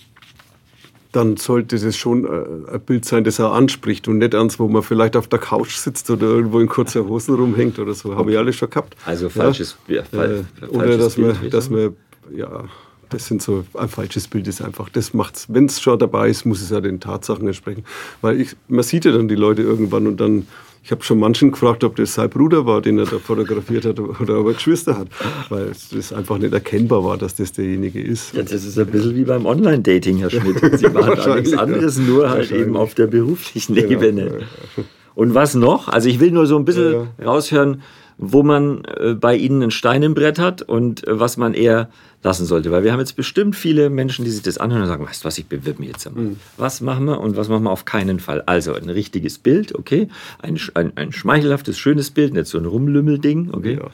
dann 1.12 1.38
sollte 1.38 1.78
das 1.78 1.98
schon 1.98 2.25
äh, 2.25 2.74
ein 2.74 2.82
Bild 2.82 3.04
sein, 3.04 3.24
das 3.24 3.39
er 3.39 3.51
anspricht 3.51 4.08
und 4.08 4.20
nicht 4.20 4.36
eins, 4.36 4.60
wo 4.60 4.68
man 4.68 4.84
vielleicht 4.84 5.16
auf 5.16 5.28
der 5.28 5.39
Couch 5.39 5.75
sitzt 5.75 6.10
oder 6.10 6.28
irgendwo 6.28 6.60
in 6.60 6.68
kurzer 6.68 7.08
Hosen 7.08 7.36
rumhängt 7.36 7.80
oder 7.80 7.94
so. 7.94 8.16
Habe 8.16 8.32
ich 8.32 8.38
alles 8.38 8.56
schon 8.56 8.70
gehabt. 8.70 8.96
Also 9.06 9.30
falsches, 9.30 9.78
ja? 9.88 9.98
Ja, 9.98 10.04
fall, 10.04 10.46
äh, 10.62 10.66
Oder 10.66 10.98
dass 10.98 11.16
Bild, 11.16 11.42
man, 11.42 11.50
dass 11.50 11.70
man, 11.70 11.96
ja, 12.34 12.66
das 13.10 13.28
sind 13.28 13.42
so 13.42 13.66
ein 13.74 13.89
falsches 13.89 14.28
Bild 14.28 14.48
ist 14.48 14.62
einfach. 14.62 14.89
Das 14.89 15.13
macht's. 15.13 15.48
Wenn 15.50 15.66
es 15.66 15.82
schon 15.82 16.00
dabei 16.00 16.30
ist, 16.30 16.46
muss 16.46 16.62
es 16.62 16.70
ja 16.70 16.82
den 16.82 17.00
Tatsachen 17.00 17.48
entsprechen. 17.48 17.84
Weil 18.22 18.39
ich, 18.39 18.56
man 18.68 18.84
sieht 18.84 19.06
ja 19.06 19.12
dann 19.12 19.28
die 19.28 19.36
Leute 19.36 19.62
irgendwann 19.62 20.08
und 20.08 20.20
dann 20.20 20.48
ich 20.84 20.92
habe 20.92 21.04
schon 21.04 21.20
manchen 21.20 21.51
gefragt, 21.51 21.84
ob 21.84 21.98
das 21.98 22.13
sein 22.13 22.30
Bruder 22.30 22.66
war, 22.66 22.82
den 22.82 22.98
er 22.98 23.06
da 23.06 23.20
fotografiert 23.20 23.86
hat, 23.86 24.00
oder 24.00 24.39
ob 24.39 24.48
er 24.48 24.54
Geschwister 24.54 24.98
hat, 24.98 25.08
weil 25.50 25.72
es 25.72 26.13
einfach 26.13 26.38
nicht 26.38 26.54
erkennbar 26.54 27.04
war, 27.04 27.18
dass 27.18 27.36
das 27.36 27.51
derjenige 27.51 28.01
ist. 28.01 28.34
Ja, 28.34 28.44
das 28.44 28.63
ist 28.63 28.80
ein 28.80 28.88
bisschen 28.88 29.16
wie 29.16 29.25
beim 29.25 29.46
Online-Dating, 29.46 30.18
Herr 30.18 30.30
Schmidt. 30.30 30.80
Sie 30.80 30.88
machen 30.88 31.13
da 31.18 31.36
nichts 31.36 31.54
anderes, 31.54 31.98
ja. 31.98 32.04
nur 32.04 32.30
halt 32.30 32.51
eben 32.51 32.78
auf 32.78 32.96
der 32.96 33.08
beruflichen 33.08 33.75
Ebene. 33.75 34.39
Ja. 34.78 34.84
Und 35.16 35.36
was 35.36 35.54
noch? 35.54 35.89
Also 35.89 36.08
ich 36.08 36.20
will 36.20 36.32
nur 36.32 36.48
so 36.48 36.58
ein 36.58 36.66
bisschen 36.66 37.10
raushören, 37.24 37.82
wo 38.20 38.44
man 38.44 38.84
äh, 38.86 39.14
bei 39.14 39.36
Ihnen 39.36 39.62
einen 39.62 39.72
Stein 39.72 40.04
im 40.04 40.14
Brett 40.14 40.38
hat 40.40 40.62
und 40.62 41.08
äh, 41.08 41.20
was 41.20 41.38
man 41.38 41.54
eher 41.54 41.90
lassen 42.22 42.46
sollte. 42.46 42.70
Weil 42.70 42.84
wir 42.84 42.92
haben 42.92 43.00
jetzt 43.00 43.16
bestimmt 43.16 43.56
viele 43.56 43.90
Menschen, 43.90 44.26
die 44.26 44.32
sich 44.32 44.42
das 44.42 44.58
anhören 44.58 44.84
und 44.84 44.90
sagen, 44.90 45.06
weißt 45.06 45.24
du 45.24 45.28
was, 45.28 45.38
ich 45.38 45.46
bewirb 45.46 45.80
mich 45.80 45.88
jetzt 45.88 46.06
einmal. 46.06 46.26
Mhm. 46.26 46.36
Was 46.58 46.82
machen 46.82 47.06
wir 47.06 47.22
und 47.22 47.38
was 47.38 47.48
machen 47.48 47.64
wir 47.64 47.72
auf 47.72 47.86
keinen 47.86 48.20
Fall? 48.20 48.44
Also 48.46 48.74
ein 48.74 48.90
richtiges 48.90 49.38
Bild, 49.38 49.74
okay? 49.74 50.10
Ein, 50.42 50.60
ein, 50.74 50.92
ein 50.98 51.14
schmeichelhaftes, 51.14 51.80
schönes 51.80 52.12
Bild, 52.12 52.34
nicht 52.34 52.48
so 52.48 52.58
ein 52.58 52.66
Rumlümmelding, 52.66 53.52
okay? 53.54 53.80
Ja. 53.82 53.90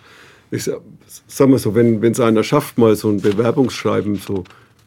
Ich 0.49 0.69
sag 1.27 1.49
mal 1.49 1.59
so, 1.59 1.75
wenn 1.75 2.03
es 2.03 2.19
einer 2.19 2.43
schafft, 2.43 2.77
mal 2.77 2.95
so 2.95 3.09
ein 3.09 3.21
Bewerbungsschreiben, 3.21 4.15
so 4.15 4.43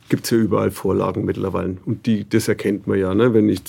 gibt 0.08 0.24
es 0.24 0.30
ja 0.30 0.38
überall 0.38 0.70
Vorlagen 0.70 1.24
mittlerweile. 1.24 1.76
Und 1.84 2.06
die, 2.06 2.28
das 2.28 2.48
erkennt 2.48 2.86
man 2.86 2.98
ja. 2.98 3.14
Ne? 3.14 3.34
Wenn 3.34 3.48
ich 3.48 3.60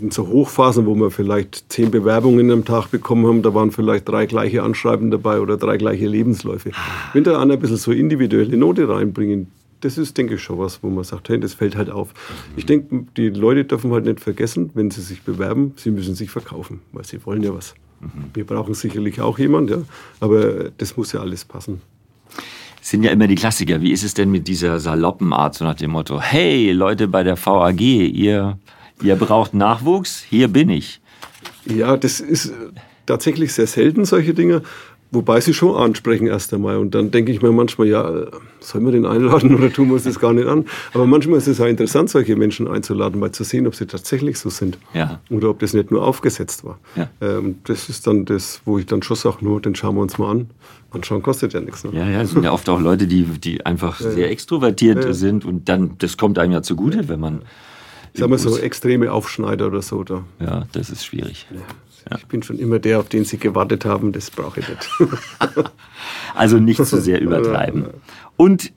in 0.00 0.10
so 0.10 0.26
Hochphasen, 0.26 0.86
wo 0.86 0.94
wir 0.94 1.10
vielleicht 1.10 1.70
zehn 1.70 1.90
Bewerbungen 1.90 2.50
am 2.50 2.64
Tag 2.64 2.90
bekommen 2.90 3.26
haben, 3.26 3.42
da 3.42 3.54
waren 3.54 3.70
vielleicht 3.70 4.08
drei 4.08 4.26
gleiche 4.26 4.62
Anschreiben 4.62 5.10
dabei 5.10 5.40
oder 5.40 5.56
drei 5.56 5.76
gleiche 5.76 6.06
Lebensläufe. 6.06 6.72
Wenn 7.12 7.24
da 7.24 7.40
einer 7.40 7.54
ein 7.54 7.60
bisschen 7.60 7.76
so 7.76 7.92
individuelle 7.92 8.56
Note 8.56 8.88
reinbringen, 8.88 9.48
das 9.80 9.96
ist, 9.96 10.18
denke 10.18 10.34
ich, 10.34 10.42
schon 10.42 10.58
was, 10.58 10.82
wo 10.82 10.90
man 10.90 11.04
sagt, 11.04 11.28
hey, 11.28 11.38
das 11.38 11.54
fällt 11.54 11.76
halt 11.76 11.88
auf. 11.88 12.12
Ich 12.56 12.66
denke, 12.66 13.06
die 13.16 13.28
Leute 13.28 13.64
dürfen 13.64 13.92
halt 13.92 14.06
nicht 14.06 14.20
vergessen, 14.20 14.70
wenn 14.74 14.90
sie 14.90 15.02
sich 15.02 15.22
bewerben, 15.22 15.72
sie 15.76 15.92
müssen 15.92 16.16
sich 16.16 16.30
verkaufen, 16.30 16.80
weil 16.92 17.04
sie 17.04 17.24
wollen 17.24 17.42
ja 17.42 17.54
was. 17.54 17.74
Wir 18.34 18.44
brauchen 18.44 18.74
sicherlich 18.74 19.20
auch 19.20 19.38
jemanden, 19.38 19.72
ja, 19.72 19.82
aber 20.20 20.70
das 20.76 20.96
muss 20.96 21.12
ja 21.12 21.20
alles 21.20 21.44
passen 21.44 21.80
sind 22.80 23.02
ja 23.02 23.10
immer 23.10 23.26
die 23.26 23.34
Klassiker. 23.34 23.82
Wie 23.82 23.92
ist 23.92 24.02
es 24.02 24.14
denn 24.14 24.30
mit 24.30 24.48
dieser 24.48 24.80
saloppen 24.80 25.34
Art, 25.34 25.54
so 25.54 25.64
nach 25.64 25.74
dem 25.74 25.90
Motto, 25.90 26.22
hey 26.22 26.72
Leute 26.72 27.06
bei 27.06 27.22
der 27.22 27.36
VAG, 27.36 27.80
ihr 27.80 28.58
Ihr 29.02 29.16
braucht 29.16 29.54
Nachwuchs, 29.54 30.22
hier 30.28 30.48
bin 30.48 30.70
ich. 30.70 31.00
Ja, 31.64 31.96
das 31.96 32.20
ist 32.20 32.52
tatsächlich 33.06 33.52
sehr 33.52 33.66
selten, 33.66 34.04
solche 34.04 34.34
Dinge. 34.34 34.62
Wobei 35.10 35.40
sie 35.40 35.54
schon 35.54 35.74
ansprechen 35.74 36.26
erst 36.26 36.52
einmal. 36.52 36.76
Und 36.76 36.94
dann 36.94 37.10
denke 37.10 37.32
ich 37.32 37.40
mir 37.40 37.50
manchmal, 37.50 37.88
ja, 37.88 38.26
sollen 38.60 38.84
wir 38.84 38.92
den 38.92 39.06
einladen 39.06 39.54
oder 39.56 39.72
tun 39.72 39.88
wir 39.88 39.94
uns 39.94 40.04
das 40.04 40.20
gar 40.20 40.34
nicht 40.34 40.46
an? 40.46 40.66
Aber 40.92 41.06
manchmal 41.06 41.38
ist 41.38 41.46
es 41.46 41.62
auch 41.62 41.66
interessant, 41.66 42.10
solche 42.10 42.36
Menschen 42.36 42.68
einzuladen, 42.68 43.18
mal 43.18 43.32
zu 43.32 43.42
sehen, 43.42 43.66
ob 43.66 43.74
sie 43.74 43.86
tatsächlich 43.86 44.38
so 44.38 44.50
sind. 44.50 44.76
Ja. 44.92 45.20
Oder 45.30 45.48
ob 45.48 45.60
das 45.60 45.72
nicht 45.72 45.90
nur 45.90 46.04
aufgesetzt 46.04 46.62
war. 46.64 46.78
Ja. 46.94 47.08
Ähm, 47.22 47.56
das 47.64 47.88
ist 47.88 48.06
dann 48.06 48.26
das, 48.26 48.60
wo 48.66 48.78
ich 48.78 48.84
dann 48.84 49.02
schon 49.02 49.16
sage, 49.16 49.38
nur, 49.40 49.62
den 49.62 49.74
schauen 49.74 49.94
wir 49.94 50.02
uns 50.02 50.18
mal 50.18 50.30
an. 50.30 50.50
Anschauen 50.90 51.22
kostet 51.22 51.54
ja 51.54 51.60
nichts. 51.60 51.84
Ne? 51.84 51.90
Ja, 51.94 52.08
ja, 52.08 52.22
es 52.22 52.30
sind 52.30 52.44
ja 52.44 52.52
oft 52.52 52.68
auch 52.68 52.80
Leute, 52.80 53.06
die, 53.06 53.24
die 53.24 53.64
einfach 53.64 54.00
ja, 54.00 54.10
sehr 54.10 54.30
extrovertiert 54.30 55.14
sind 55.14 55.44
und 55.44 55.68
dann, 55.70 55.96
das 55.98 56.16
kommt 56.16 56.38
einem 56.38 56.52
ja 56.52 56.62
zugute, 56.62 57.08
wenn 57.08 57.20
man 57.20 57.42
Sagen 58.18 58.30
wir 58.30 58.38
so 58.38 58.58
extreme 58.58 59.12
Aufschneider 59.12 59.66
oder 59.66 59.82
so. 59.82 60.04
Da. 60.04 60.24
Ja, 60.40 60.66
das 60.72 60.90
ist 60.90 61.04
schwierig. 61.04 61.46
Ja. 61.50 62.16
Ich 62.16 62.26
bin 62.26 62.42
schon 62.42 62.58
immer 62.58 62.78
der, 62.78 63.00
auf 63.00 63.08
den 63.08 63.24
Sie 63.24 63.38
gewartet 63.38 63.84
haben, 63.84 64.12
das 64.12 64.30
brauche 64.30 64.60
ich 64.60 64.68
nicht. 64.68 64.88
also 66.34 66.58
nicht 66.58 66.84
zu 66.84 67.00
sehr 67.00 67.20
übertreiben. 67.20 67.88
Und 68.36 68.72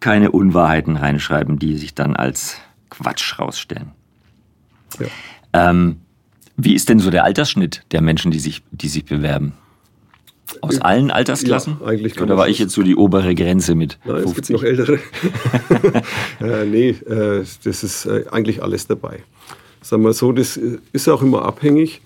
keine 0.00 0.32
Unwahrheiten 0.32 0.96
reinschreiben, 0.96 1.58
die 1.58 1.76
sich 1.76 1.94
dann 1.94 2.16
als 2.16 2.56
Quatsch 2.90 3.38
rausstellen. 3.38 3.92
Ja. 4.98 5.06
Ähm, 5.52 6.00
wie 6.56 6.74
ist 6.74 6.88
denn 6.88 6.98
so 6.98 7.10
der 7.10 7.24
Altersschnitt 7.24 7.84
der 7.92 8.00
Menschen, 8.00 8.30
die 8.30 8.40
sich, 8.40 8.62
die 8.72 8.88
sich 8.88 9.04
bewerben? 9.04 9.52
Aus 10.60 10.80
allen 10.80 11.10
Altersklassen? 11.10 11.78
Ja, 11.80 11.86
eigentlich 11.86 12.14
kann 12.14 12.24
Oder 12.24 12.36
war 12.36 12.48
ich 12.48 12.58
jetzt 12.58 12.72
so 12.72 12.82
die 12.82 12.96
obere 12.96 13.34
Grenze 13.34 13.74
mit 13.74 13.98
Nein, 14.04 14.22
50? 14.22 14.30
es 14.30 14.34
gibt 14.34 14.50
noch 14.50 14.62
ältere. 14.62 14.98
äh, 16.40 16.64
nee, 16.64 16.90
äh, 16.90 17.44
das 17.64 17.84
ist 17.84 18.06
äh, 18.06 18.24
eigentlich 18.30 18.62
alles 18.62 18.86
dabei. 18.86 19.20
Sagen 19.80 20.02
wir 20.02 20.12
so, 20.12 20.32
das 20.32 20.58
ist 20.92 21.08
auch 21.08 21.22
immer 21.22 21.42
abhängig, 21.44 22.02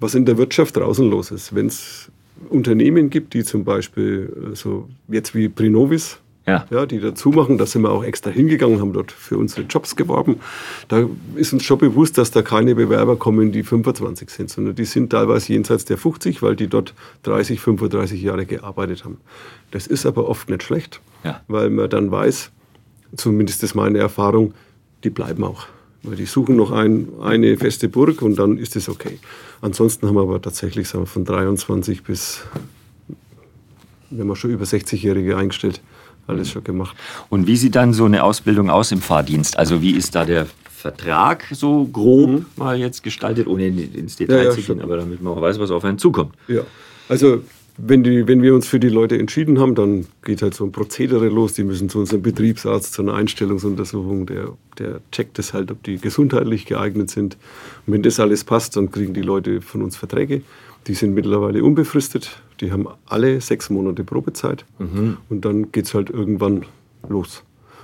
was 0.00 0.14
in 0.14 0.24
der 0.24 0.38
Wirtschaft 0.38 0.76
draußen 0.76 1.08
los 1.08 1.30
ist. 1.30 1.54
Wenn 1.54 1.66
es 1.66 2.10
Unternehmen 2.48 3.10
gibt, 3.10 3.34
die 3.34 3.44
zum 3.44 3.64
Beispiel 3.64 4.52
äh, 4.52 4.56
so 4.56 4.88
jetzt 5.08 5.34
wie 5.34 5.48
Prinovis, 5.48 6.18
ja. 6.46 6.66
Ja, 6.70 6.86
die 6.86 6.98
dazu 6.98 7.30
machen. 7.30 7.58
Da 7.58 7.66
sind 7.66 7.82
wir 7.82 7.90
auch 7.90 8.02
extra 8.02 8.30
hingegangen, 8.30 8.80
haben 8.80 8.92
dort 8.92 9.12
für 9.12 9.38
unsere 9.38 9.62
Jobs 9.62 9.94
geworben. 9.94 10.40
Da 10.88 11.06
ist 11.36 11.52
uns 11.52 11.62
schon 11.64 11.78
bewusst, 11.78 12.18
dass 12.18 12.30
da 12.30 12.42
keine 12.42 12.74
Bewerber 12.74 13.16
kommen, 13.16 13.52
die 13.52 13.62
25 13.62 14.30
sind, 14.30 14.50
sondern 14.50 14.74
die 14.74 14.84
sind 14.84 15.10
teilweise 15.10 15.52
jenseits 15.52 15.84
der 15.84 15.98
50, 15.98 16.42
weil 16.42 16.56
die 16.56 16.66
dort 16.66 16.94
30, 17.22 17.60
35 17.60 18.20
Jahre 18.22 18.46
gearbeitet 18.46 19.04
haben. 19.04 19.18
Das 19.70 19.86
ist 19.86 20.04
aber 20.04 20.28
oft 20.28 20.50
nicht 20.50 20.62
schlecht, 20.62 21.00
ja. 21.24 21.40
weil 21.46 21.70
man 21.70 21.88
dann 21.88 22.10
weiß, 22.10 22.50
zumindest 23.16 23.62
ist 23.62 23.74
meine 23.74 23.98
Erfahrung, 23.98 24.52
die 25.04 25.10
bleiben 25.10 25.44
auch. 25.44 25.66
Weil 26.02 26.16
die 26.16 26.26
suchen 26.26 26.56
noch 26.56 26.72
ein, 26.72 27.08
eine 27.22 27.56
feste 27.56 27.88
Burg 27.88 28.22
und 28.22 28.36
dann 28.36 28.58
ist 28.58 28.74
es 28.74 28.88
okay. 28.88 29.20
Ansonsten 29.60 30.08
haben 30.08 30.16
wir 30.16 30.22
aber 30.22 30.42
tatsächlich 30.42 30.88
sagen 30.88 31.04
wir, 31.04 31.06
von 31.06 31.24
23 31.24 32.02
bis, 32.02 32.42
wenn 34.10 34.26
man 34.26 34.34
schon 34.34 34.50
über 34.50 34.64
60-Jährige 34.64 35.36
eingestellt, 35.36 35.80
alles 36.26 36.50
schon 36.50 36.64
gemacht. 36.64 36.96
Und 37.28 37.46
wie 37.46 37.56
sieht 37.56 37.74
dann 37.74 37.92
so 37.92 38.04
eine 38.04 38.22
Ausbildung 38.24 38.70
aus 38.70 38.92
im 38.92 39.00
Fahrdienst? 39.00 39.58
Also 39.58 39.82
wie 39.82 39.92
ist 39.92 40.14
da 40.14 40.24
der 40.24 40.46
Vertrag 40.70 41.46
so 41.52 41.84
grob 41.86 42.30
mhm. 42.30 42.46
mal 42.56 42.76
jetzt 42.76 43.02
gestaltet, 43.02 43.46
ohne 43.46 43.66
ins 43.66 44.16
Detail 44.16 44.36
ja, 44.36 44.42
ja, 44.44 44.50
zu 44.50 44.62
gehen, 44.62 44.80
aber 44.80 44.96
damit 44.96 45.22
man 45.22 45.34
auch 45.34 45.40
weiß, 45.40 45.58
was 45.60 45.70
auf 45.70 45.84
einen 45.84 45.98
zukommt? 45.98 46.34
Ja, 46.48 46.62
also 47.08 47.42
wenn, 47.78 48.02
die, 48.02 48.26
wenn 48.28 48.42
wir 48.42 48.54
uns 48.54 48.66
für 48.66 48.78
die 48.78 48.88
Leute 48.88 49.18
entschieden 49.18 49.58
haben, 49.58 49.74
dann 49.74 50.06
geht 50.24 50.42
halt 50.42 50.54
so 50.54 50.64
ein 50.64 50.72
Prozedere 50.72 51.28
los. 51.28 51.54
Die 51.54 51.64
müssen 51.64 51.88
zu 51.88 52.00
unserem 52.00 52.22
Betriebsarzt, 52.22 52.92
zu 52.92 53.02
einer 53.02 53.14
Einstellungsuntersuchung. 53.14 54.26
Der, 54.26 54.48
der 54.78 55.00
checkt 55.10 55.38
das 55.38 55.54
halt, 55.54 55.70
ob 55.70 55.82
die 55.82 55.98
gesundheitlich 55.98 56.66
geeignet 56.66 57.10
sind. 57.10 57.36
Und 57.86 57.94
wenn 57.94 58.02
das 58.02 58.20
alles 58.20 58.44
passt, 58.44 58.76
dann 58.76 58.90
kriegen 58.90 59.14
die 59.14 59.22
Leute 59.22 59.62
von 59.62 59.82
uns 59.82 59.96
Verträge. 59.96 60.42
Die 60.86 60.94
sind 60.94 61.14
mittlerweile 61.14 61.64
unbefristet. 61.64 62.42
Die 62.62 62.72
haben 62.72 62.86
alle 63.06 63.40
sechs 63.40 63.68
Monate 63.68 64.04
Probezeit. 64.04 64.64
Mhm. 64.78 65.18
Und 65.28 65.44
dann 65.44 65.72
geht 65.72 65.86
es 65.86 65.94
halt 65.94 66.08
irgendwann 66.08 66.64
los. 67.08 67.42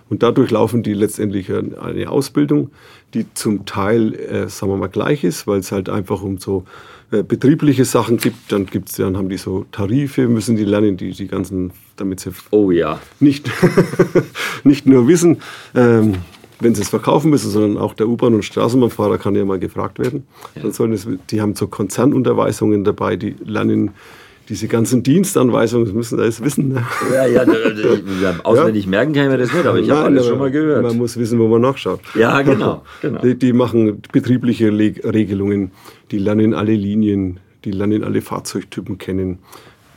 Und 0.08 0.22
dadurch 0.22 0.50
laufen 0.50 0.82
die 0.82 0.94
letztendlich 0.94 1.52
eine 1.52 2.08
Ausbildung, 2.08 2.70
die 3.12 3.26
zum 3.34 3.66
Teil, 3.66 4.14
äh, 4.14 4.48
sagen 4.48 4.72
wir 4.72 4.76
mal, 4.78 4.88
gleich 4.88 5.24
ist, 5.24 5.46
weil 5.46 5.60
es 5.60 5.70
halt 5.70 5.90
einfach 5.90 6.22
um 6.22 6.38
so 6.38 6.64
äh, 7.10 7.22
betriebliche 7.22 7.84
Sachen 7.84 8.16
gibt. 8.16 8.52
Dann 8.52 8.66
gibt's, 8.66 8.96
dann 8.96 9.16
haben 9.16 9.28
die 9.28 9.36
so 9.36 9.66
Tarife, 9.70 10.28
müssen 10.28 10.56
die 10.56 10.64
lernen, 10.64 10.96
die, 10.96 11.10
die 11.10 11.26
ganzen, 11.26 11.72
damit 11.96 12.20
sie 12.20 12.30
oh, 12.50 12.70
ja. 12.70 13.00
nicht, 13.20 13.50
nicht 14.64 14.86
nur 14.86 15.08
wissen, 15.08 15.38
ähm, 15.74 16.14
wenn 16.60 16.74
sie 16.74 16.82
es 16.82 16.88
verkaufen 16.88 17.30
müssen, 17.30 17.50
sondern 17.50 17.80
auch 17.82 17.94
der 17.94 18.08
U-Bahn- 18.08 18.34
und 18.34 18.44
Straßenbahnfahrer 18.44 19.18
kann 19.18 19.34
ja 19.34 19.44
mal 19.44 19.58
gefragt 19.58 19.98
werden. 19.98 20.26
Ja. 20.54 20.62
Dann 20.62 20.72
sollen 20.72 20.92
es, 20.92 21.06
die 21.30 21.40
haben 21.40 21.54
so 21.54 21.68
Konzernunterweisungen 21.68 22.82
dabei, 22.84 23.16
die 23.16 23.36
lernen 23.44 23.92
diese 24.48 24.66
ganzen 24.66 25.02
Dienstanweisungen, 25.02 25.86
das 25.86 25.94
müssen 25.94 26.18
alles 26.18 26.42
wissen. 26.42 26.68
Ne? 26.68 26.86
Ja, 27.12 27.26
ja, 27.26 27.44
auswendig 28.44 28.84
ja. 28.84 28.90
merken 28.90 29.12
kann 29.12 29.24
ich 29.24 29.30
mir 29.30 29.38
das 29.38 29.52
nicht, 29.52 29.66
aber 29.66 29.78
ich 29.78 29.90
habe 29.90 30.04
alles 30.04 30.26
schon 30.26 30.38
mal 30.38 30.50
gehört. 30.50 30.82
Man 30.82 30.96
muss 30.96 31.18
wissen, 31.18 31.38
wo 31.38 31.48
man 31.48 31.60
nachschaut. 31.60 32.00
Ja, 32.14 32.40
genau. 32.42 32.82
genau. 33.02 33.20
Die, 33.20 33.38
die 33.38 33.52
machen 33.52 34.00
betriebliche 34.10 34.72
Regelungen, 34.72 35.72
die 36.10 36.18
lernen 36.18 36.54
alle 36.54 36.74
Linien, 36.74 37.40
die 37.64 37.72
lernen 37.72 38.04
alle 38.04 38.22
Fahrzeugtypen 38.22 38.96
kennen. 38.96 39.38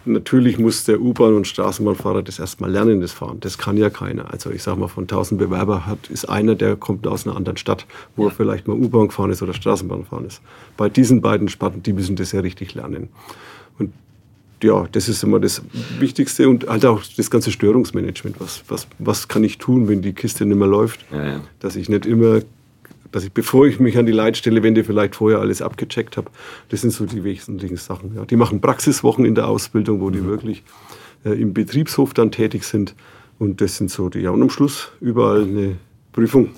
Natürlich 0.03 0.57
muss 0.57 0.83
der 0.83 0.99
U-Bahn- 0.99 1.35
und 1.35 1.45
Straßenbahnfahrer 1.45 2.23
das 2.23 2.39
erstmal 2.39 2.71
lernen, 2.71 3.01
das 3.01 3.11
Fahren. 3.11 3.39
Das 3.39 3.59
kann 3.59 3.77
ja 3.77 3.91
keiner. 3.91 4.33
Also 4.33 4.49
ich 4.49 4.63
sage 4.63 4.79
mal, 4.79 4.87
von 4.87 5.03
1000 5.03 5.39
Bewerber 5.39 5.85
hat, 5.85 6.09
ist 6.09 6.25
einer, 6.25 6.55
der 6.55 6.75
kommt 6.75 7.05
aus 7.05 7.27
einer 7.27 7.37
anderen 7.37 7.57
Stadt, 7.57 7.85
wo 8.15 8.23
ja. 8.23 8.29
er 8.29 8.31
vielleicht 8.35 8.67
mal 8.67 8.75
U-Bahn 8.75 9.09
gefahren 9.09 9.29
ist 9.29 9.43
oder 9.43 9.53
Straßenbahn 9.53 9.99
gefahren 9.99 10.25
ist. 10.25 10.41
Bei 10.75 10.89
diesen 10.89 11.21
beiden 11.21 11.49
Sparten, 11.49 11.83
die 11.83 11.93
müssen 11.93 12.15
das 12.15 12.31
ja 12.31 12.39
richtig 12.39 12.73
lernen. 12.73 13.09
Und 13.77 13.93
ja, 14.63 14.87
das 14.91 15.09
ist 15.09 15.23
immer 15.23 15.39
das 15.39 15.61
Wichtigste 15.99 16.49
und 16.49 16.67
halt 16.67 16.85
auch 16.85 17.01
das 17.17 17.29
ganze 17.29 17.51
Störungsmanagement. 17.51 18.39
Was, 18.39 18.63
was, 18.67 18.87
was 18.99 19.27
kann 19.27 19.43
ich 19.43 19.57
tun, 19.57 19.87
wenn 19.87 20.01
die 20.01 20.13
Kiste 20.13 20.45
nicht 20.45 20.57
mehr 20.57 20.67
läuft? 20.67 21.05
Ja, 21.11 21.25
ja. 21.25 21.41
Dass 21.59 21.75
ich 21.75 21.89
nicht 21.89 22.05
immer, 22.05 22.41
dass 23.11 23.23
ich, 23.23 23.31
bevor 23.31 23.65
ich 23.67 23.79
mich 23.79 23.97
an 23.97 24.05
die 24.05 24.11
Leitstelle 24.11 24.63
wende, 24.63 24.83
vielleicht 24.83 25.15
vorher 25.15 25.39
alles 25.39 25.61
abgecheckt 25.61 26.17
habe. 26.17 26.29
Das 26.69 26.81
sind 26.81 26.91
so 26.91 27.05
die 27.05 27.23
wesentlichen 27.23 27.77
Sachen. 27.77 28.15
Ja. 28.15 28.25
Die 28.25 28.35
machen 28.35 28.61
Praxiswochen 28.61 29.25
in 29.25 29.35
der 29.35 29.47
Ausbildung, 29.47 30.01
wo 30.01 30.09
die 30.09 30.21
mhm. 30.21 30.27
wirklich 30.27 30.63
äh, 31.25 31.31
im 31.31 31.53
Betriebshof 31.53 32.13
dann 32.13 32.31
tätig 32.31 32.63
sind. 32.63 32.95
Und 33.39 33.59
das 33.61 33.77
sind 33.77 33.89
so 33.89 34.09
die, 34.09 34.19
ja, 34.19 34.29
und 34.29 34.41
am 34.41 34.49
Schluss 34.49 34.91
überall 35.01 35.43
eine 35.43 35.77
Prüfung, 36.13 36.49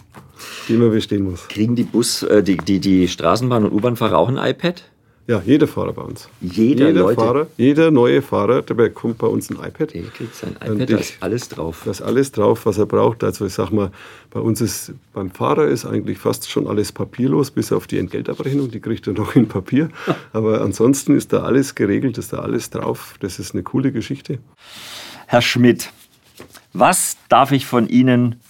die 0.68 0.74
man 0.74 0.92
bestehen 0.92 1.24
muss. 1.24 1.48
Kriegen 1.48 1.76
die 1.76 1.84
Bus, 1.84 2.24
äh, 2.24 2.44
die, 2.44 2.58
die, 2.58 2.80
die 2.80 3.08
Straßenbahn- 3.08 3.63
und 3.63 3.72
U-Bahnfahrer 3.72 4.18
auch 4.18 4.30
ein 4.30 4.38
iPad? 4.38 4.84
Ja, 5.26 5.42
jeder 5.46 5.68
Fahrer 5.68 5.94
bei 5.94 6.02
uns. 6.02 6.28
Jeder, 6.42 6.88
jeder 6.88 7.02
Leute? 7.02 7.16
Fahrer, 7.16 7.48
jeder 7.56 7.92
neue 7.92 8.22
Fahrer, 8.22 8.62
der 8.62 8.74
bekommt 8.74 9.20
bei 9.20 9.28
uns 9.28 9.50
ein 9.50 9.56
iPad. 9.56 9.94
Der 9.94 10.04
kriegt 10.04 10.36
sein 10.36 10.58
iPad, 10.62 10.90
da 10.90 10.98
ist 10.98 11.14
alles 11.22 11.48
drauf. 11.48 11.84
Da 11.86 11.92
ist 11.92 12.02
alles 12.02 12.32
drauf, 12.34 12.66
was 12.66 12.78
er 12.78 12.86
braucht. 12.86 13.24
Also 13.24 13.46
ich 13.46 13.54
sag 13.54 13.72
mal, 13.72 13.90
bei 14.32 14.42
uns 14.42 14.60
ist, 14.60 14.92
beim 15.14 15.32
Fahrer 15.32 15.68
ist 15.68 15.86
eigentlich 15.86 16.18
fast 16.18 16.50
schon 16.50 16.68
alles 16.68 16.92
papierlos, 16.92 17.52
bis 17.52 17.72
auf 17.72 17.88
die 17.88 18.00
Entgeltabrechnung, 18.00 18.70
die 18.70 18.82
kriegt 18.82 19.08
er 19.08 19.14
noch 19.14 19.34
in 19.36 19.48
Papier. 19.48 19.88
Aber 20.34 20.60
ansonsten 20.60 21.16
ist 21.16 21.32
da 21.32 21.44
alles 21.44 21.74
geregelt, 21.74 22.18
ist 22.18 22.34
da 22.34 22.40
alles 22.40 22.70
drauf. 22.70 23.16
Das 23.22 23.40
ist 23.40 23.54
eine 23.54 23.64
coole 23.64 23.94
Geschichte. 23.94 24.40
Herr 25.28 25.42
Schmidt, 25.42 25.94
was 26.74 27.16
darf 27.30 27.54
ich 27.54 27.66
von 27.66 27.88
Ihnen 27.88 28.42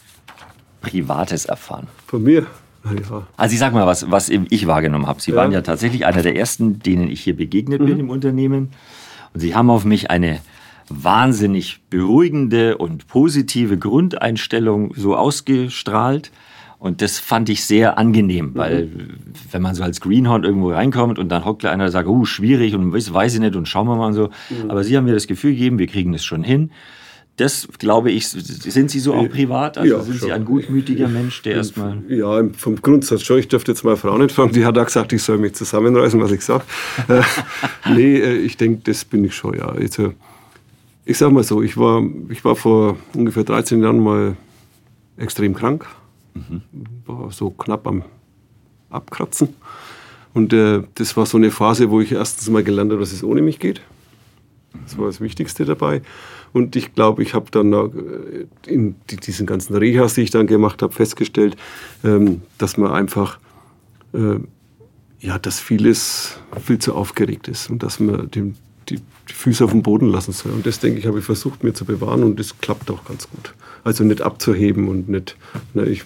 Privates 0.82 1.46
erfahren? 1.46 1.88
Von 2.08 2.24
mir? 2.24 2.48
Ja. 3.10 3.28
Also 3.38 3.54
ich 3.54 3.60
sag 3.60 3.74
mal, 3.74 3.86
was, 3.86 4.10
was 4.12 4.30
ich 4.30 4.68
wahrgenommen 4.68 5.08
habe. 5.08 5.22
Sie 5.22 5.32
ja. 5.32 5.38
waren 5.38 5.52
ja 5.52 5.62
tatsächlich 5.62 6.06
einer 6.06 6.22
der 6.22 6.36
ersten, 6.36 6.80
denen 6.80 7.10
ich 7.10 7.22
hier 7.22 7.36
begegnet 7.36 7.82
mhm. 7.82 7.86
bin 7.86 8.00
im 8.00 8.10
Unternehmen. 8.10 8.70
Und 9.34 9.40
Sie 9.40 9.56
haben 9.56 9.70
auf 9.70 9.86
mich 9.86 10.12
eine 10.12 10.40
wahnsinnig 10.90 11.80
beruhigende 11.90 12.78
und 12.78 13.08
positive 13.08 13.78
Grundeinstellung 13.78 14.94
so 14.96 15.16
ausgestrahlt. 15.16 16.32
Und 16.78 17.02
das 17.02 17.18
fand 17.20 17.48
ich 17.48 17.64
sehr 17.64 17.98
angenehm, 17.98 18.48
mhm. 18.48 18.56
weil 18.56 18.90
wenn 19.52 19.62
man 19.62 19.74
so 19.74 19.84
als 19.84 20.02
Greenhorn 20.02 20.44
irgendwo 20.44 20.72
reinkommt 20.72 21.18
und 21.18 21.30
dann 21.30 21.46
hockt 21.46 21.66
einer 21.66 21.86
und 21.86 21.92
sagt, 21.92 22.10
oh, 22.10 22.26
schwierig 22.26 22.76
und 22.76 22.92
weiß, 22.92 23.14
weiß 23.14 23.36
ich 23.36 23.40
nicht 23.40 23.56
und 23.56 23.68
schauen 23.68 23.88
wir 23.88 23.96
mal 23.96 24.08
und 24.08 24.14
so. 24.14 24.30
Mhm. 24.50 24.70
Aber 24.70 24.84
Sie 24.84 24.98
haben 24.98 25.06
mir 25.06 25.14
das 25.14 25.28
Gefühl 25.28 25.52
gegeben, 25.52 25.80
wir 25.80 25.88
kriegen 25.88 26.14
es 26.14 26.26
schon 26.26 26.44
hin 26.44 26.72
das 27.38 27.68
glaube 27.80 28.12
ich, 28.12 28.28
sind 28.28 28.92
Sie 28.92 29.00
so 29.00 29.16
auch 29.16 29.28
privat? 29.28 29.78
Also 29.78 29.96
ja, 29.96 30.04
sind 30.04 30.18
schon. 30.18 30.28
Sie 30.28 30.32
ein 30.32 30.46
gutmütiger 30.46 31.08
Mensch, 31.08 31.42
der 31.42 31.56
erstmal. 31.56 32.04
Ja, 32.08 32.44
vom 32.56 32.76
Grundsatz 32.76 33.24
schon. 33.24 33.40
Ich 33.40 33.48
dürfte 33.48 33.72
jetzt 33.72 33.84
mal 33.84 33.98
Frau 33.98 34.18
nicht 34.18 34.34
fragen. 34.36 34.52
Die 34.54 34.66
hat 34.66 34.78
auch 34.78 34.86
gesagt, 34.86 35.14
ich 35.14 35.24
soll 35.24 35.40
mich 35.40 35.54
zusammenreißen, 35.54 36.22
was 36.22 36.32
ich 36.32 36.42
sage. 36.42 36.64
äh, 37.08 37.22
nee, 37.90 38.18
äh, 38.18 38.36
ich 38.38 38.58
denke, 38.58 38.82
das 38.84 39.04
bin 39.04 39.26
ich 39.26 39.36
schon, 39.36 39.58
ja. 39.58 39.68
Also, 39.68 40.14
ich 41.06 41.18
sage 41.18 41.34
mal 41.34 41.44
so, 41.44 41.64
ich 41.64 41.76
war, 41.76 42.04
ich 42.30 42.46
war 42.46 42.56
vor 42.56 42.98
ungefähr 43.16 43.44
13 43.44 43.82
Jahren 43.82 44.00
mal 44.00 44.38
extrem 45.18 45.56
krank. 45.56 45.88
Mhm. 46.36 46.62
War 47.08 47.32
so 47.32 47.50
knapp 47.50 47.88
am 47.88 48.04
Abkratzen. 48.90 49.50
Und 50.36 50.54
äh, 50.54 50.82
das 50.96 51.18
war 51.18 51.26
so 51.26 51.38
eine 51.38 51.50
Phase, 51.52 51.90
wo 51.90 52.00
ich 52.00 52.12
erstens 52.12 52.50
mal 52.50 52.64
gelernt 52.64 52.92
habe, 52.92 53.02
dass 53.02 53.12
es 53.12 53.24
ohne 53.24 53.42
mich 53.42 53.60
geht. 53.60 53.82
Das 54.84 54.98
war 54.98 55.08
das 55.08 55.22
Wichtigste 55.22 55.66
dabei. 55.66 56.02
Und 56.54 56.76
ich 56.76 56.94
glaube, 56.94 57.24
ich 57.24 57.34
habe 57.34 57.48
dann 57.52 57.74
äh, 57.74 58.46
in 58.68 58.96
diesen 59.08 59.46
ganzen 59.48 59.76
Rehas, 59.76 60.14
die 60.14 60.22
ich 60.22 60.30
dann 60.30 60.48
gemacht 60.48 60.82
habe, 60.82 60.94
festgestellt, 60.94 61.58
ähm, 62.04 62.44
dass 62.60 62.78
man 62.78 62.92
einfach, 62.92 63.40
äh, 64.14 64.38
ja, 65.20 65.40
dass 65.40 65.60
vieles 65.60 66.38
viel 66.64 66.78
zu 66.78 66.94
aufgeregt 66.94 67.48
ist 67.48 67.70
und 67.70 67.82
dass 67.82 68.00
man 68.00 68.30
die, 68.32 68.54
die, 68.90 69.00
Füße 69.26 69.64
auf 69.64 69.72
dem 69.72 69.82
Boden 69.82 70.10
lassen 70.10 70.34
soll. 70.34 70.52
Und 70.52 70.66
das, 70.66 70.80
denke 70.80 71.00
ich, 71.00 71.08
habe 71.08 71.20
ich 71.20 71.26
versucht, 71.26 71.64
mir 71.64 71.74
zu 71.74 71.86
bewahren 71.86 72.24
und 72.24 72.40
das 72.40 72.60
klappt 72.60 72.92
auch 72.92 73.06
ganz 73.06 73.30
gut. 73.30 73.54
Also 73.84 74.04
nicht 74.04 74.22
abzuheben 74.22 74.90
und 74.90 75.10
nicht, 75.10 75.38
na, 75.74 75.84
ich 75.84 76.04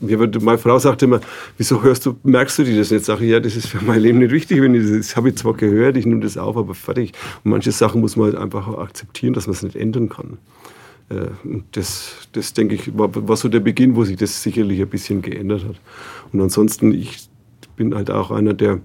meine 0.00 0.58
Frau 0.58 0.78
sagte 0.78 1.04
immer, 1.04 1.20
wieso 1.58 1.82
hörst 1.82 2.06
du, 2.06 2.16
merkst 2.22 2.58
du 2.58 2.64
dir 2.64 2.78
das 2.78 2.90
nicht? 2.90 3.04
Sag 3.04 3.20
ich, 3.20 3.30
ja, 3.30 3.40
das 3.40 3.54
ist 3.54 3.68
für 3.68 3.84
mein 3.84 4.00
Leben 4.00 4.18
nicht 4.18 4.32
wichtig, 4.32 4.62
wenn 4.62 4.74
ich 4.74 4.82
das, 4.82 5.08
das 5.08 5.16
habe 5.16 5.28
ich 5.28 5.36
zwar 5.36 5.54
gehört, 5.54 5.96
ich 5.96 6.06
nehme 6.06 6.20
das 6.20 6.38
auf, 6.38 6.56
aber 6.56 6.74
fertig. 6.74 7.12
Und 7.44 7.50
manche 7.50 7.70
Sachen 7.70 8.00
muss 8.00 8.16
man 8.16 8.32
halt 8.32 8.36
einfach 8.36 8.66
akzeptieren, 8.78 9.34
dass 9.34 9.46
man 9.46 9.54
es 9.54 9.62
nicht 9.62 9.76
ändern 9.76 10.08
kann. 10.08 10.38
Äh, 11.10 11.28
und 11.44 11.64
das, 11.72 12.28
das 12.32 12.54
denke 12.54 12.76
ich, 12.76 12.96
war, 12.96 13.10
war 13.28 13.36
so 13.36 13.48
der 13.48 13.60
Beginn, 13.60 13.94
wo 13.96 14.04
sich 14.04 14.16
das 14.16 14.42
sicherlich 14.42 14.80
ein 14.80 14.88
bisschen 14.88 15.20
geändert 15.20 15.64
hat. 15.64 15.80
Und 16.32 16.40
ansonsten, 16.40 16.92
ich 16.94 17.28
bin 17.76 17.94
halt 17.94 18.10
auch 18.10 18.30
einer, 18.30 18.54
der, 18.54 18.80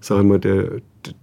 sage 0.00 0.22
ich 0.22 0.28
mal, 0.28 0.38
der, 0.38 0.80
der, 1.04 1.14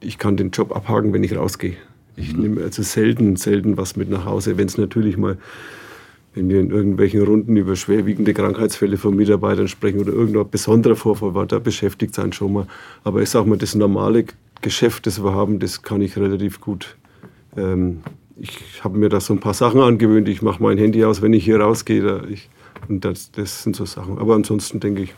ich 0.00 0.18
kann 0.18 0.36
den 0.36 0.50
Job 0.50 0.74
abhaken, 0.74 1.12
wenn 1.12 1.24
ich 1.24 1.36
rausgehe. 1.36 1.76
Ich 2.16 2.34
mhm. 2.34 2.42
nehme 2.42 2.62
also 2.62 2.82
selten, 2.82 3.36
selten 3.36 3.76
was 3.76 3.96
mit 3.96 4.10
nach 4.10 4.26
Hause, 4.26 4.58
wenn 4.58 4.66
es 4.66 4.76
natürlich 4.76 5.16
mal 5.16 5.38
wenn 6.34 6.48
wir 6.48 6.60
in 6.60 6.70
irgendwelchen 6.70 7.22
Runden 7.22 7.56
über 7.56 7.76
schwerwiegende 7.76 8.32
Krankheitsfälle 8.32 8.96
von 8.96 9.14
Mitarbeitern 9.14 9.68
sprechen 9.68 10.00
oder 10.00 10.12
irgendein 10.12 10.48
besonderer 10.48 10.96
Vorfall 10.96 11.34
war, 11.34 11.46
da 11.46 11.58
beschäftigt 11.58 12.14
sein 12.14 12.32
schon 12.32 12.52
mal. 12.52 12.66
Aber 13.04 13.20
ich 13.20 13.28
sage 13.28 13.48
mal, 13.48 13.58
das 13.58 13.74
normale 13.74 14.24
Geschäft, 14.62 15.06
das 15.06 15.22
wir 15.22 15.34
haben, 15.34 15.58
das 15.58 15.82
kann 15.82 16.00
ich 16.00 16.16
relativ 16.16 16.60
gut. 16.60 16.96
Ähm, 17.56 18.02
ich 18.36 18.82
habe 18.82 18.96
mir 18.96 19.10
da 19.10 19.20
so 19.20 19.34
ein 19.34 19.40
paar 19.40 19.54
Sachen 19.54 19.80
angewöhnt. 19.80 20.28
Ich 20.28 20.40
mache 20.40 20.62
mein 20.62 20.78
Handy 20.78 21.04
aus, 21.04 21.20
wenn 21.20 21.34
ich 21.34 21.44
hier 21.44 21.60
rausgehe. 21.60 22.24
Ich, 22.30 22.48
und 22.88 23.04
das, 23.04 23.30
das 23.32 23.62
sind 23.62 23.76
so 23.76 23.84
Sachen. 23.84 24.18
Aber 24.18 24.34
ansonsten 24.34 24.80
denke 24.80 25.02
ich. 25.02 25.14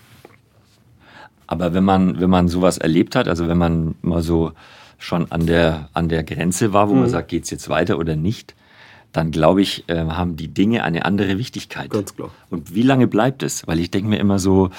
Aber 1.47 1.75
wenn 1.75 1.85
man, 1.85 2.21
wenn 2.21 2.31
man 2.31 2.49
sowas 2.49 2.79
erlebt 2.79 3.15
hat, 3.15 3.29
also 3.29 3.47
wenn 3.47 3.59
man 3.59 3.95
mal 4.03 4.23
so 4.23 4.53
schon 4.99 5.31
an 5.31 5.47
der, 5.47 5.91
an 5.93 6.09
der 6.09 6.25
Grenze 6.25 6.73
war, 6.73 6.89
wo 6.89 6.95
mhm. 6.95 7.01
man 7.01 7.11
sagt, 7.11 7.29
geht 7.29 7.45
es 7.45 7.51
jetzt 7.51 7.69
weiter 7.69 7.99
oder 7.99 8.17
nicht, 8.17 8.55
dann 9.15 9.31
glaube 9.31 9.63
ich, 9.63 9.85
äh, 9.87 9.95
haben 9.95 10.37
die 10.37 10.49
Dinge 10.49 10.83
eine 10.83 11.05
andere 11.05 11.39
Wichtigkeit. 11.39 11.89
Ganz 11.91 12.17
klar. 12.17 12.31
Und 12.51 12.75
wie 12.75 12.83
lange 12.83 13.07
bleibt 13.07 13.45
es? 13.45 13.65
Weil 13.67 13.79
ich 13.79 13.91
denke 13.91 14.09
mir 14.09 14.19
immer 14.19 14.41
so, 14.41 14.71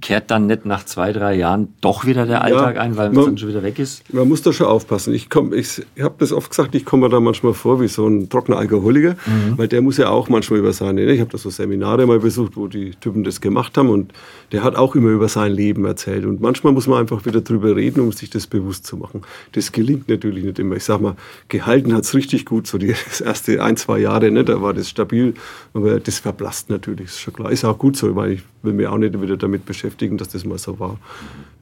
kehrt 0.00 0.32
dann 0.32 0.46
nicht 0.46 0.66
nach 0.66 0.84
zwei, 0.84 1.12
drei 1.12 1.34
Jahren 1.34 1.68
doch 1.80 2.04
wieder 2.04 2.26
der 2.26 2.42
Alltag 2.42 2.74
ja, 2.74 2.82
ein, 2.82 2.96
weil 2.96 3.16
es 3.16 3.24
dann 3.24 3.38
schon 3.38 3.48
wieder 3.48 3.62
weg 3.62 3.78
ist? 3.78 4.12
Man 4.12 4.28
muss 4.28 4.42
da 4.42 4.52
schon 4.52 4.66
aufpassen. 4.66 5.14
Ich, 5.14 5.28
ich, 5.52 5.82
ich 5.94 6.02
habe 6.02 6.16
das 6.18 6.32
oft 6.32 6.50
gesagt, 6.50 6.74
ich 6.74 6.84
komme 6.84 7.06
mir 7.06 7.08
da 7.08 7.20
manchmal 7.20 7.54
vor 7.54 7.80
wie 7.80 7.86
so 7.86 8.08
ein 8.08 8.28
trockener 8.28 8.58
Alkoholiker, 8.58 9.12
mhm. 9.26 9.58
weil 9.58 9.68
der 9.68 9.80
muss 9.80 9.96
ja 9.96 10.08
auch 10.10 10.28
manchmal 10.28 10.58
über 10.58 10.72
seine, 10.72 11.02
ich 11.04 11.20
habe 11.20 11.30
da 11.30 11.38
so 11.38 11.50
Seminare 11.50 12.04
mal 12.06 12.18
besucht, 12.18 12.56
wo 12.56 12.66
die 12.66 12.90
Typen 13.00 13.22
das 13.22 13.40
gemacht 13.40 13.78
haben 13.78 13.90
und 13.90 14.12
der 14.50 14.64
hat 14.64 14.74
auch 14.74 14.96
immer 14.96 15.10
über 15.10 15.28
sein 15.28 15.52
Leben 15.52 15.84
erzählt. 15.84 16.24
Und 16.24 16.40
manchmal 16.40 16.72
muss 16.72 16.88
man 16.88 16.98
einfach 16.98 17.24
wieder 17.26 17.42
drüber 17.42 17.76
reden, 17.76 18.00
um 18.00 18.10
sich 18.10 18.28
das 18.28 18.48
bewusst 18.48 18.86
zu 18.86 18.96
machen. 18.96 19.22
Das 19.52 19.70
gelingt 19.70 20.08
natürlich 20.08 20.44
nicht 20.44 20.58
immer. 20.58 20.74
Ich 20.74 20.84
sage 20.84 21.02
mal, 21.02 21.16
gehalten 21.48 21.94
hat 21.94 22.02
es 22.02 22.14
richtig 22.14 22.44
gut, 22.44 22.66
so 22.66 22.76
die, 22.76 22.88
das 23.08 23.20
erste 23.20 23.62
ein, 23.62 23.76
zwei 23.84 23.98
Jahre, 23.98 24.30
ne, 24.30 24.44
da 24.44 24.60
war 24.62 24.72
das 24.72 24.88
stabil, 24.88 25.34
aber 25.74 26.00
das 26.00 26.18
verblasst 26.18 26.70
natürlich, 26.70 27.06
ist 27.06 27.20
schon 27.20 27.34
klar. 27.34 27.52
Ist 27.52 27.64
auch 27.64 27.78
gut 27.78 27.96
so, 27.96 28.16
weil 28.16 28.32
ich 28.32 28.42
will 28.62 28.72
mich 28.72 28.86
auch 28.86 28.96
nicht 28.96 29.20
wieder 29.20 29.36
damit 29.36 29.66
beschäftigen, 29.66 30.16
dass 30.16 30.28
das 30.28 30.44
mal 30.44 30.58
so 30.58 30.78
war. 30.78 30.98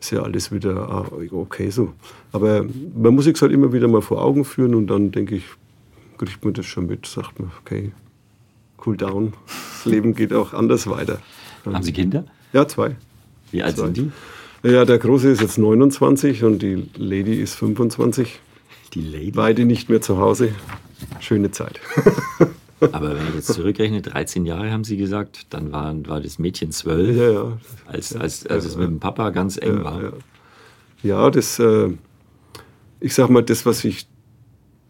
Ist 0.00 0.12
ja 0.12 0.22
alles 0.22 0.52
wieder 0.52 0.88
ah, 0.88 1.06
okay 1.32 1.70
so. 1.70 1.92
Aber 2.30 2.64
man 2.94 3.14
muss 3.14 3.24
sich 3.24 3.40
halt 3.42 3.52
immer 3.52 3.72
wieder 3.72 3.88
mal 3.88 4.02
vor 4.02 4.22
Augen 4.22 4.44
führen 4.44 4.74
und 4.74 4.86
dann 4.86 5.10
denke 5.10 5.34
ich, 5.34 5.44
kriegt 6.16 6.44
man 6.44 6.54
das 6.54 6.66
schon 6.66 6.86
mit, 6.86 7.06
sagt 7.06 7.40
man, 7.40 7.50
okay, 7.60 7.92
cool 8.86 8.96
down, 8.96 9.32
das 9.46 9.84
Leben 9.86 10.14
geht 10.14 10.32
auch 10.32 10.52
anders 10.52 10.88
weiter. 10.88 11.18
Haben 11.64 11.82
Sie 11.82 11.92
Kinder? 11.92 12.24
Ja, 12.52 12.68
zwei. 12.68 12.96
Wie 13.50 13.62
alt 13.62 13.76
zwei. 13.76 13.86
sind 13.86 13.96
die? 13.96 14.12
Ja, 14.68 14.84
der 14.84 14.98
Große 14.98 15.28
ist 15.28 15.40
jetzt 15.40 15.58
29 15.58 16.44
und 16.44 16.62
die 16.62 16.88
Lady 16.96 17.34
ist 17.34 17.56
25. 17.56 18.38
Die 18.94 19.00
Lady? 19.00 19.32
Beide 19.32 19.64
nicht 19.64 19.88
mehr 19.88 20.00
zu 20.00 20.18
Hause 20.18 20.50
schöne 21.20 21.50
Zeit. 21.50 21.80
Aber 22.80 23.14
wenn 23.14 23.28
ich 23.28 23.34
jetzt 23.36 23.52
zurückrechne, 23.52 24.02
13 24.02 24.44
Jahre 24.44 24.72
haben 24.72 24.82
Sie 24.82 24.96
gesagt, 24.96 25.46
dann 25.50 25.70
war, 25.70 25.94
war 26.06 26.20
das 26.20 26.38
Mädchen 26.38 26.72
zwölf, 26.72 27.16
ja, 27.16 27.30
ja. 27.30 27.58
als, 27.86 28.16
als, 28.16 28.44
als 28.46 28.64
ja, 28.64 28.70
es 28.70 28.76
mit 28.76 28.88
dem 28.88 28.98
Papa 28.98 29.30
ganz 29.30 29.56
eng 29.56 29.84
war. 29.84 30.12
Ja, 31.02 31.30
das, 31.30 31.60
äh, 31.60 31.90
ich 32.98 33.14
sag 33.14 33.30
mal, 33.30 33.42
das, 33.42 33.64
was 33.66 33.84
ich 33.84 34.06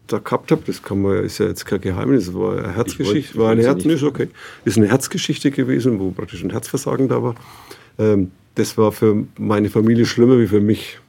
da 0.07 0.17
gehabt 0.17 0.51
habe, 0.51 0.63
das 0.65 0.81
kann 0.81 1.01
man, 1.01 1.23
ist 1.23 1.37
ja 1.37 1.47
jetzt 1.47 1.65
kein 1.65 1.81
Geheimnis, 1.81 2.33
war 2.33 2.57
eine 2.57 2.73
Herzgeschichte, 2.73 3.37
war 3.37 3.51
eine 3.51 3.63
Herz, 3.63 3.85
ist 3.85 4.03
okay, 4.03 4.29
ist 4.65 4.77
eine 4.77 4.87
Herzgeschichte 4.87 5.51
gewesen, 5.51 5.99
wo 5.99 6.11
praktisch 6.11 6.43
ein 6.43 6.49
Herzversagen 6.49 7.07
da 7.07 7.21
war. 7.21 7.35
Ähm, 7.97 8.31
das 8.55 8.77
war 8.77 8.91
für 8.91 9.25
meine 9.37 9.69
Familie 9.69 10.05
schlimmer 10.05 10.39
wie 10.39 10.47
für 10.47 10.61
mich 10.61 10.99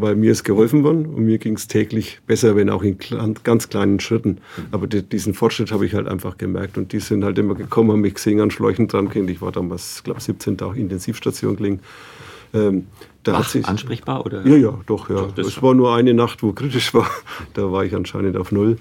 weil 0.00 0.16
mir 0.16 0.32
ist 0.32 0.44
geholfen 0.44 0.84
worden 0.84 1.06
und 1.06 1.24
mir 1.24 1.38
ging 1.38 1.54
es 1.54 1.68
täglich 1.68 2.20
besser, 2.26 2.56
wenn 2.56 2.70
auch 2.70 2.82
in 2.82 2.98
ganz 3.44 3.68
kleinen 3.68 4.00
Schritten. 4.00 4.38
Aber 4.70 4.86
die, 4.86 5.02
diesen 5.02 5.34
Fortschritt 5.34 5.72
habe 5.72 5.86
ich 5.86 5.94
halt 5.94 6.08
einfach 6.08 6.38
gemerkt 6.38 6.78
und 6.78 6.92
die 6.92 7.00
sind 7.00 7.24
halt 7.24 7.38
immer 7.38 7.54
gekommen, 7.54 7.92
haben 7.92 8.00
mich 8.00 8.14
gesehen, 8.14 8.40
an 8.40 8.50
Schläuchen 8.50 8.88
dran 8.88 9.10
kennt. 9.10 9.30
Ich 9.30 9.40
war 9.40 9.52
damals, 9.52 10.02
glaube 10.04 10.20
17 10.20 10.58
Tage 10.58 10.80
Intensivstation 10.80 11.56
gelegen. 11.56 11.80
Ähm, 12.54 12.86
da 13.22 13.34
Ach, 13.34 13.38
hat 13.40 13.48
sich, 13.48 13.66
ansprechbar 13.66 14.24
oder? 14.24 14.46
Ja, 14.46 14.56
ja, 14.56 14.80
doch, 14.86 15.10
ja. 15.10 15.28
es 15.36 15.60
war 15.62 15.74
nur 15.74 15.94
eine 15.94 16.14
Nacht, 16.14 16.42
wo 16.42 16.52
kritisch 16.52 16.94
war. 16.94 17.10
Da 17.54 17.70
war 17.70 17.84
ich 17.84 17.94
anscheinend 17.94 18.36
auf 18.36 18.52
Null. 18.52 18.78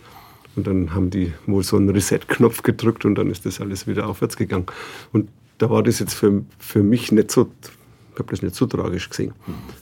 Und 0.56 0.66
dann 0.66 0.96
haben 0.96 1.10
die 1.12 1.34
wohl 1.46 1.64
so 1.64 1.78
einen 1.78 1.90
Reset-Knopf 1.90 2.64
gedrückt 2.64 3.06
und 3.06 3.16
dann 3.16 3.30
ist 3.30 3.46
das 3.46 3.62
alles 3.62 3.86
wieder 3.86 4.08
aufwärts 4.08 4.38
gegangen. 4.38 4.66
Und 5.14 5.30
da 5.60 5.70
war 5.70 5.84
das 5.84 6.00
jetzt 6.00 6.14
für, 6.14 6.44
für 6.58 6.82
mich 6.82 7.12
nicht 7.12 7.30
so 7.30 7.52
habe 8.20 8.30
das 8.32 8.42
nicht 8.42 8.56
so 8.56 8.66
tragisch 8.66 9.10
gesehen. 9.10 9.34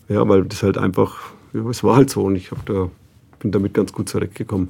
Ja, 0.10 0.28
weil 0.28 0.44
das 0.46 0.64
halt 0.64 0.78
einfach, 0.78 1.18
ja, 1.54 1.68
es 1.70 1.84
war 1.84 1.96
halt 1.96 2.10
so 2.10 2.24
und 2.24 2.36
ich 2.36 2.50
da 2.66 2.90
bin 3.40 3.52
damit 3.52 3.74
ganz 3.74 3.94
gut 3.94 4.10
zurechtgekommen. 4.10 4.70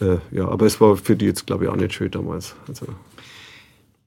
Äh, 0.00 0.16
ja, 0.32 0.48
aber 0.48 0.66
es 0.66 0.80
war 0.80 0.96
für 0.96 1.16
die 1.16 1.26
jetzt, 1.26 1.46
glaube 1.46 1.64
ich, 1.64 1.70
auch 1.70 1.76
nicht 1.76 1.92
schön 1.92 2.10
damals. 2.10 2.54
Also, 2.68 2.86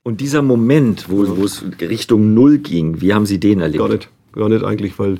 Und 0.03 0.21
dieser 0.21 0.41
Moment, 0.41 1.09
wo, 1.09 1.23
es 1.43 1.63
Richtung 1.79 2.33
Null 2.33 2.57
ging, 2.57 3.01
wie 3.01 3.13
haben 3.13 3.25
Sie 3.25 3.39
den 3.39 3.61
erlebt? 3.61 3.79
gar 3.79 3.89
nicht, 3.89 4.09
gar 4.33 4.49
nicht 4.49 4.63
eigentlich, 4.63 4.97
weil 4.99 5.19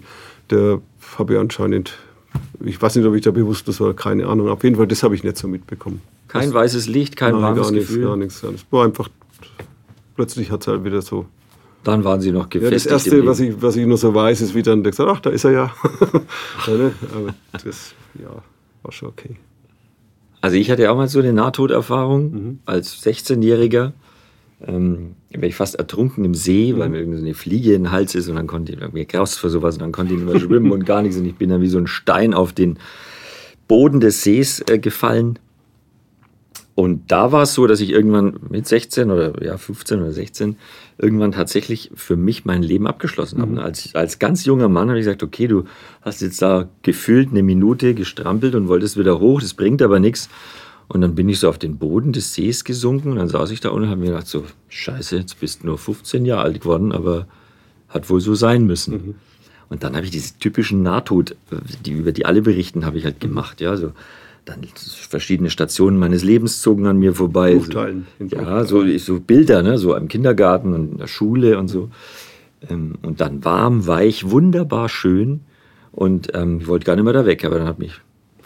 der 0.50 0.82
habe 1.18 1.34
ich 1.34 1.40
anscheinend, 1.40 1.98
ich 2.64 2.82
weiß 2.82 2.96
nicht, 2.96 3.06
ob 3.06 3.14
ich 3.16 3.22
da 3.22 3.32
bewusst 3.32 3.68
das 3.68 3.80
war, 3.80 3.94
keine 3.94 4.28
Ahnung. 4.28 4.50
Auf 4.50 4.64
jeden 4.64 4.76
Fall, 4.76 4.88
das 4.88 5.04
habe 5.04 5.16
ich 5.16 5.24
nicht 5.24 5.38
so 5.38 5.48
mitbekommen. 5.48 6.02
Kein 6.28 6.52
weißes 6.52 6.88
Licht, 6.88 7.16
kein 7.16 7.34
Nein, 7.34 7.44
warmes 7.44 7.62
gar 7.68 7.72
nichts, 7.72 7.88
Gefühl. 7.90 8.06
gar 8.06 8.18
nichts. 8.18 8.42
gar 8.42 8.52
nichts. 8.52 8.66
War 8.72 8.86
einfach, 8.86 9.10
plötzlich 10.16 10.50
hat 10.52 10.62
es 10.62 10.68
halt 10.68 10.84
wieder 10.84 11.02
so. 11.02 11.26
Dann 11.84 12.04
waren 12.04 12.22
Sie 12.22 12.32
noch 12.32 12.44
Ja, 12.54 12.60
gefestigt. 12.60 12.92
das 12.92 13.08
im 13.08 13.14
Erste, 13.14 13.28
was 13.28 13.40
ich, 13.40 13.62
was 13.62 13.76
ich 13.76 13.86
nur 13.86 13.98
so 13.98 14.14
weiß, 14.16 14.42
ist, 14.42 14.56
wie 14.56 14.62
dann 14.64 14.84
der 14.84 14.92
gesagt 14.92 15.10
ach, 15.12 15.20
da 15.20 15.30
ist 15.30 15.44
er 15.44 15.52
ja. 15.52 15.74
ja 16.68 16.74
ne? 16.74 16.92
Aber 17.14 17.34
das, 17.64 17.94
ja, 18.20 18.30
war 18.84 18.92
schon 18.92 19.10
okay. 19.10 19.36
Also 20.42 20.56
ich 20.58 20.70
hatte 20.72 20.90
auch 20.92 20.96
mal 20.98 21.08
so 21.08 21.20
eine 21.20 21.34
Nahtoderfahrung 21.34 22.32
Mhm. 22.32 22.60
als 22.66 23.02
16-Jähriger. 23.06 23.92
Ähm, 24.66 25.16
wäre 25.30 25.48
ich 25.48 25.56
fast 25.56 25.76
ertrunken 25.76 26.24
im 26.24 26.36
See, 26.36 26.72
Mhm. 26.74 26.80
weil 26.80 26.90
mir 26.90 27.00
irgendwie 27.00 27.18
so 27.20 27.26
eine 27.26 27.34
Fliege 27.34 27.74
in 27.74 27.84
den 27.84 27.92
Hals 27.92 28.16
ist 28.16 28.30
und 28.30 28.36
dann 28.36 28.48
konnte 28.48 28.72
ich 28.74 28.94
mir 28.94 29.06
graust 29.06 29.40
für 29.40 29.50
sowas 29.50 29.76
und 29.76 29.82
dann 29.82 29.92
konnte 29.92 30.14
ich 30.14 30.20
nicht 30.22 30.32
mehr 30.32 30.40
schwimmen 30.40 30.72
und 30.72 30.86
gar 30.86 31.02
nichts 31.02 31.18
und 31.18 31.26
ich 31.26 31.36
bin 31.36 31.50
dann 31.50 31.62
wie 31.62 31.68
so 31.68 31.78
ein 31.78 31.88
Stein 31.88 32.34
auf 32.34 32.54
den 32.54 32.78
Boden 33.68 34.00
des 34.00 34.22
Sees 34.24 34.62
äh, 34.70 34.80
gefallen. 34.80 35.40
Und 36.76 37.12
da 37.12 37.32
war 37.32 37.44
es 37.44 37.54
so, 37.54 37.68
dass 37.68 37.82
ich 37.82 37.92
irgendwann 37.92 38.40
mit 38.50 38.68
16 38.68 39.12
oder 39.12 39.44
ja 39.44 39.58
15 39.58 40.02
oder 40.02 40.12
16 40.12 40.56
irgendwann 40.98 41.32
tatsächlich 41.32 41.92
für 41.94 42.16
mich 42.16 42.46
mein 42.46 42.64
Leben 42.64 42.88
abgeschlossen 42.88 43.42
habe. 43.42 43.62
Als, 43.62 43.94
als 43.94 44.18
ganz 44.18 44.46
junger 44.46 44.70
Mann 44.70 44.90
habe 44.90 44.98
ich 44.98 45.06
gesagt, 45.06 45.22
okay, 45.22 45.48
du 45.48 45.66
hast 46.02 46.22
jetzt 46.22 46.42
da 46.42 46.68
gefühlt 46.82 47.30
eine 47.30 47.44
Minute 47.44 47.94
gestrampelt 47.94 48.56
und 48.56 48.68
wolltest 48.70 48.98
wieder 48.98 49.20
hoch, 49.20 49.40
das 49.40 49.54
bringt 49.54 49.84
aber 49.84 50.00
nichts. 50.00 50.30
Und 50.88 51.02
dann 51.02 51.16
bin 51.16 51.30
ich 51.30 51.40
so 51.40 51.50
auf 51.50 51.60
den 51.60 51.78
Boden 51.78 52.12
des 52.12 52.34
Sees 52.34 52.64
gesunken 52.64 53.12
und 53.12 53.18
dann 53.18 53.30
saß 53.30 53.52
ich 53.52 53.60
da 53.60 53.70
unten 53.70 53.84
und 53.86 53.90
habe 53.92 54.02
mir 54.02 54.08
gedacht, 54.08 54.28
so, 54.28 54.44
scheiße, 54.70 55.18
jetzt 55.18 55.40
bist 55.40 55.64
du 55.64 55.68
nur 55.68 55.78
15 55.78 56.26
Jahre 56.26 56.44
alt 56.44 56.62
geworden, 56.62 56.92
aber 56.92 57.28
hat 57.88 58.10
wohl 58.10 58.20
so 58.20 58.36
sein 58.36 58.66
müssen. 58.66 59.16
Und 59.70 59.84
dann 59.84 59.96
habe 59.96 60.06
ich 60.06 60.12
diese 60.12 60.38
typischen 60.38 60.84
Nahtod, 60.84 61.36
die, 61.86 61.94
über 61.94 62.12
die 62.12 62.26
alle 62.26 62.42
berichten, 62.42 62.86
habe 62.86 62.98
ich 62.98 63.06
halt 63.06 63.20
gemacht. 63.20 63.62
Ja, 63.62 63.78
so 63.78 63.92
dann 64.46 64.60
verschiedene 65.10 65.50
Stationen 65.50 65.98
meines 65.98 66.24
Lebens 66.24 66.62
zogen 66.62 66.86
an 66.88 66.98
mir 66.98 67.14
vorbei. 67.14 67.56
Buchteilen. 67.56 68.08
So, 68.20 68.36
ja, 68.36 68.64
so, 68.66 68.98
so 68.98 69.20
Bilder, 69.20 69.64
ne, 69.64 69.78
so 69.78 69.96
im 69.96 70.08
Kindergarten 70.08 70.74
und 70.74 70.92
in 70.94 70.98
der 70.98 71.08
Schule 71.08 71.58
und 71.58 71.68
so. 71.70 71.90
Ähm, 72.70 72.96
Und 73.02 73.22
dann 73.22 73.44
warm, 73.46 73.88
weich, 73.88 74.30
wunderbar 74.30 74.90
schön. 74.90 75.42
Und 75.92 76.30
ähm, 76.34 76.60
ich 76.62 76.68
wollte 76.68 76.86
gar 76.86 76.96
nicht 76.96 77.04
mehr 77.06 77.14
da 77.14 77.26
weg, 77.26 77.46
aber 77.46 77.58
dann 77.60 77.68
hat 77.68 77.80
mich 77.80 77.94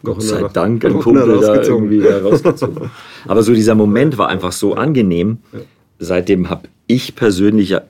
Gott 0.04 0.22
sei 0.22 0.44
Dank 0.54 0.86
ein 0.86 1.00
Kumpel 1.00 1.26
da 1.28 1.34
rausgezogen. 1.34 1.92
irgendwie 1.92 2.08
da 2.08 2.20
rausgezogen. 2.20 2.92
Aber 3.28 3.42
so 3.42 3.54
dieser 3.54 3.74
Moment 3.74 4.18
war 4.20 4.28
einfach 4.30 4.52
so 4.52 4.76
angenehm. 4.76 5.40
Seitdem 5.98 6.50
habe 6.52 6.68
ich 6.86 7.16
persönlich 7.16 7.70
ja 7.70 7.82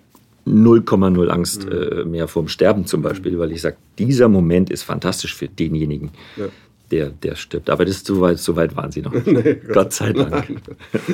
0,0 0.47 1.27
Angst 1.27 1.65
Mhm. 1.65 1.71
äh, 1.71 2.03
mehr 2.05 2.27
vorm 2.29 2.47
Sterben 2.47 2.85
zum 2.85 3.01
Beispiel, 3.01 3.37
weil 3.39 3.51
ich 3.51 3.61
sage, 3.61 3.75
dieser 3.99 4.29
Moment 4.29 4.69
ist 4.69 4.83
fantastisch 4.83 5.35
für 5.35 5.47
denjenigen, 5.49 6.11
Ja. 6.37 6.45
Der, 6.91 7.09
der 7.09 7.35
stirbt. 7.35 7.69
Aber 7.69 7.85
das 7.85 7.97
ist 7.97 8.07
so 8.07 8.21
weit, 8.21 8.39
so 8.39 8.55
weit 8.55 8.75
waren 8.75 8.91
sie 8.91 9.01
noch 9.01 9.13
nicht. 9.13 9.67
Gott 9.73 9.93
sei 9.93 10.13
Dank. 10.13 10.61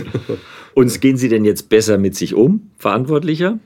Und 0.74 1.02
gehen 1.02 1.18
Sie 1.18 1.30
denn 1.30 1.46
jetzt 1.46 1.70
besser 1.70 1.98
mit 1.98 2.16
sich 2.16 2.34
um, 2.34 2.70
verantwortlicher? 2.78 3.60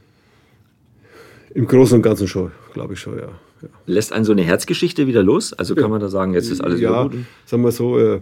Im 1.54 1.68
Großen 1.68 1.96
und 1.96 2.02
Ganzen 2.02 2.28
schon, 2.28 2.52
glaube 2.74 2.94
ich 2.94 3.00
schon, 3.00 3.18
ja. 3.18 3.30
ja. 3.62 3.70
Lässt 3.86 4.14
einen 4.14 4.26
so 4.26 4.34
eine 4.34 4.44
Herzgeschichte 4.44 5.08
wieder 5.08 5.24
los? 5.24 5.54
Also 5.54 5.76
kann 5.76 5.90
man 5.90 6.02
da 6.02 6.10
sagen, 6.10 6.34
jetzt 6.34 6.52
ist 6.52 6.62
alles 6.62 6.80
ja, 6.80 7.04
gut? 7.04 7.14
sagen 7.46 7.64
wir 7.64 7.72
so, 7.72 7.98
äh, 7.98 8.22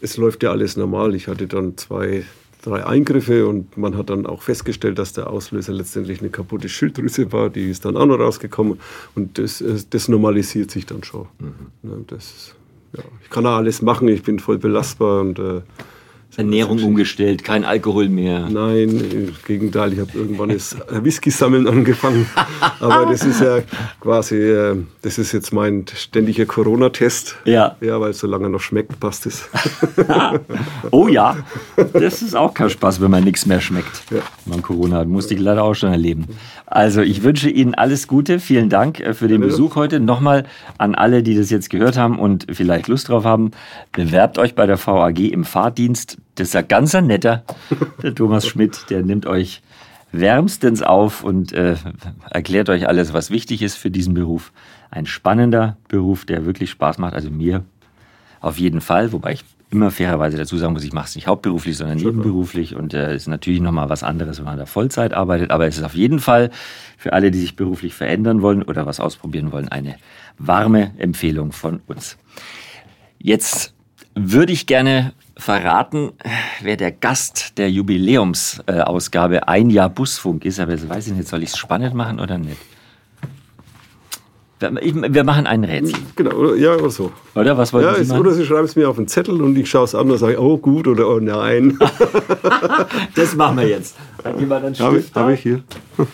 es 0.00 0.16
läuft 0.16 0.42
ja 0.42 0.50
alles 0.50 0.76
normal. 0.76 1.14
Ich 1.14 1.28
hatte 1.28 1.46
dann 1.46 1.76
zwei, 1.76 2.24
drei 2.62 2.84
Eingriffe 2.84 3.46
und 3.46 3.76
man 3.76 3.96
hat 3.96 4.10
dann 4.10 4.26
auch 4.26 4.42
festgestellt, 4.42 4.98
dass 4.98 5.12
der 5.12 5.30
Auslöser 5.30 5.72
letztendlich 5.72 6.20
eine 6.20 6.30
kaputte 6.30 6.68
Schilddrüse 6.68 7.32
war. 7.32 7.50
Die 7.50 7.70
ist 7.70 7.84
dann 7.84 7.96
auch 7.96 8.06
noch 8.06 8.18
rausgekommen 8.18 8.78
und 9.14 9.38
das, 9.38 9.60
äh, 9.60 9.78
das 9.90 10.08
normalisiert 10.08 10.70
sich 10.70 10.86
dann 10.86 11.02
schon. 11.02 11.26
Mhm. 11.38 11.54
Ne, 11.82 12.04
das, 12.06 12.55
ja, 12.92 13.02
ich 13.22 13.30
kann 13.30 13.46
auch 13.46 13.56
alles 13.56 13.82
machen, 13.82 14.08
ich 14.08 14.22
bin 14.22 14.38
voll 14.38 14.58
belastbar 14.58 15.20
und 15.20 15.38
äh, 15.38 15.62
Ernährung 16.36 16.82
umgestellt, 16.82 17.44
kein 17.44 17.64
Alkohol 17.64 18.08
mehr. 18.08 18.48
Nein, 18.50 18.88
im 18.88 19.32
Gegenteil, 19.46 19.94
ich 19.94 20.00
habe 20.00 20.10
irgendwann 20.14 20.50
das 20.50 20.76
Whisky-Sammeln 20.90 21.66
angefangen. 21.66 22.26
Aber 22.80 23.06
das 23.06 23.24
ist 23.24 23.40
ja 23.40 23.60
quasi, 24.00 24.36
äh, 24.36 24.76
das 25.02 25.18
ist 25.18 25.32
jetzt 25.32 25.52
mein 25.52 25.86
ständiger 25.94 26.44
Corona-Test. 26.44 27.36
Ja. 27.44 27.76
Ja, 27.80 28.00
weil 28.00 28.12
solange 28.12 28.50
noch 28.50 28.60
schmeckt, 28.60 28.98
passt 29.00 29.26
es. 29.26 29.48
Oh 30.90 31.08
ja, 31.08 31.36
das 31.92 32.22
ist 32.22 32.36
auch 32.36 32.54
kein 32.54 32.70
Spaß, 32.70 33.00
wenn 33.00 33.10
man 33.10 33.24
nichts 33.24 33.46
mehr 33.46 33.60
schmeckt. 33.60 34.02
Ja. 34.10 34.18
Wenn 34.44 34.54
man 34.54 34.62
Corona 34.62 34.98
hat, 34.98 35.08
musste 35.08 35.34
ich 35.34 35.40
leider 35.40 35.62
auch 35.62 35.74
schon 35.74 35.90
erleben. 35.90 36.26
Also 36.66 37.00
ich 37.00 37.22
wünsche 37.22 37.50
Ihnen 37.50 37.74
alles 37.74 38.06
Gute. 38.06 38.38
Vielen 38.40 38.68
Dank 38.68 39.00
äh, 39.00 39.14
für 39.14 39.28
den. 39.28 39.40
Besuch 39.40 39.76
heute. 39.76 40.00
Nochmal 40.00 40.44
an 40.78 40.94
alle, 40.94 41.22
die 41.22 41.36
das 41.36 41.50
jetzt 41.50 41.70
gehört 41.70 41.96
haben 41.96 42.18
und 42.18 42.46
vielleicht 42.50 42.88
Lust 42.88 43.08
drauf 43.08 43.24
haben. 43.24 43.50
Bewerbt 43.92 44.38
euch 44.38 44.54
bei 44.54 44.66
der 44.66 44.78
VAG 44.78 45.18
im 45.18 45.44
Fahrdienst. 45.44 46.18
Das 46.36 46.48
ist 46.48 46.54
ja 46.54 46.62
ganz 46.62 46.94
ein 46.94 47.06
netter, 47.06 47.44
der 48.02 48.14
Thomas 48.14 48.46
Schmidt. 48.46 48.90
Der 48.90 49.02
nimmt 49.02 49.26
euch 49.26 49.62
wärmstens 50.12 50.82
auf 50.82 51.24
und 51.24 51.52
äh, 51.52 51.76
erklärt 52.30 52.68
euch 52.68 52.86
alles, 52.88 53.12
was 53.12 53.30
wichtig 53.30 53.62
ist 53.62 53.76
für 53.76 53.90
diesen 53.90 54.14
Beruf. 54.14 54.52
Ein 54.90 55.06
spannender 55.06 55.76
Beruf, 55.88 56.24
der 56.26 56.44
wirklich 56.44 56.70
Spaß 56.70 56.98
macht. 56.98 57.14
Also 57.14 57.30
mir 57.30 57.64
auf 58.40 58.58
jeden 58.58 58.80
Fall, 58.80 59.12
wobei 59.12 59.32
ich 59.32 59.44
immer 59.70 59.90
fairerweise 59.90 60.36
dazu 60.36 60.56
sagen 60.58 60.74
muss, 60.74 60.84
ich 60.84 60.92
mache 60.92 61.06
es 61.06 61.16
nicht 61.16 61.26
hauptberuflich, 61.26 61.76
sondern 61.76 61.98
nebenberuflich 61.98 62.76
und 62.76 62.94
es 62.94 63.08
äh, 63.08 63.16
ist 63.16 63.28
natürlich 63.28 63.60
nochmal 63.60 63.88
was 63.88 64.04
anderes, 64.04 64.38
wenn 64.38 64.44
man 64.44 64.58
da 64.58 64.66
Vollzeit 64.66 65.12
arbeitet, 65.12 65.50
aber 65.50 65.66
es 65.66 65.76
ist 65.76 65.82
auf 65.82 65.94
jeden 65.94 66.20
Fall 66.20 66.50
für 66.96 67.12
alle, 67.12 67.30
die 67.32 67.40
sich 67.40 67.56
beruflich 67.56 67.94
verändern 67.94 68.42
wollen 68.42 68.62
oder 68.62 68.86
was 68.86 69.00
ausprobieren 69.00 69.50
wollen, 69.50 69.68
eine 69.68 69.96
warme 70.38 70.92
Empfehlung 70.98 71.50
von 71.50 71.80
uns. 71.86 72.16
Jetzt 73.18 73.74
würde 74.16 74.52
ich 74.52 74.66
gerne 74.66 75.12
verraten, 75.36 76.12
wer 76.62 76.76
der 76.76 76.90
Gast 76.90 77.58
der 77.58 77.70
Jubiläumsausgabe 77.70 79.46
Ein 79.48 79.68
Jahr 79.70 79.90
Busfunk 79.90 80.44
ist, 80.46 80.58
aber 80.58 80.72
jetzt 80.72 80.88
weiß 80.88 81.08
ich 81.08 81.12
nicht, 81.12 81.28
soll 81.28 81.42
ich 81.42 81.50
es 81.50 81.58
spannend 81.58 81.94
machen 81.94 82.18
oder 82.18 82.38
nicht? 82.38 82.56
Wir- 84.58 85.22
machen 85.22 85.46
ein 85.46 85.64
Rätsel, 85.64 85.98
Genau, 86.16 86.30
oder? 86.34 86.56
ja, 86.56 86.74
oder 86.76 86.88
so. 86.88 87.12
oder? 87.34 87.58
Was 87.58 87.74
wollten 87.74 87.88
Ja, 87.88 88.02
Sie 88.02 88.08
machen? 88.08 88.20
oder 88.20 88.32
Sie 88.32 88.46
schreiben 88.46 88.64
es 88.64 88.74
mir 88.74 88.88
auf 88.88 88.96
einen 88.96 89.06
Zettel 89.06 89.42
und 89.42 89.54
ich 89.58 89.68
schaue 89.68 89.84
es 89.84 89.94
an 89.94 90.10
und 90.10 90.16
sage, 90.16 90.40
oh 90.42 90.56
gut 90.56 90.88
oder 90.88 91.06
oh 91.10 91.20
nein. 91.20 91.78
Das 93.14 93.36
machen 93.36 93.58
wir 93.58 93.68
jetzt. 93.68 93.96
Hat 94.24 94.40
jemand 94.40 94.64
einen 94.64 94.78
Habe 94.78 94.98
ich, 95.00 95.12
hab 95.14 95.28
ich 95.28 95.40
hier. 95.42 95.62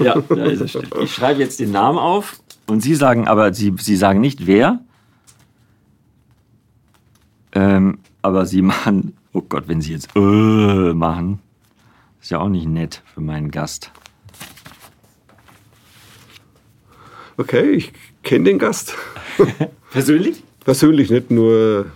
Ja, 0.01 0.17
da 0.29 0.45
ist 0.47 0.61
der 0.61 0.67
Stift. 0.67 0.93
Ich 1.01 1.15
schreibe 1.15 1.39
jetzt 1.41 1.61
den 1.61 1.71
Namen 1.71 1.99
auf 1.99 2.41
und 2.67 2.81
Sie 2.83 2.97
sagen 2.97 3.29
aber, 3.29 3.55
Sie, 3.55 3.75
Sie 3.79 3.95
sagen 3.97 4.21
nicht 4.21 4.45
wer. 4.45 4.81
Ähm, 7.53 7.99
aber 8.23 8.47
Sie 8.47 8.63
machen, 8.63 9.17
oh 9.33 9.43
Gott, 9.43 9.65
wenn 9.67 9.81
Sie 9.81 9.93
jetzt 9.93 10.09
äh 10.15 10.93
machen, 10.95 11.41
ist 12.21 12.31
ja 12.31 12.41
auch 12.41 12.49
nicht 12.49 12.67
nett 12.67 13.03
für 13.15 13.21
meinen 13.21 13.51
Gast. 13.51 13.91
Okay, 17.37 17.71
ich 17.71 17.93
kenne 18.23 18.45
den 18.45 18.59
Gast. 18.59 18.95
Persönlich? 19.91 20.45
Persönlich 20.65 21.11
nicht 21.11 21.31
nur 21.31 21.87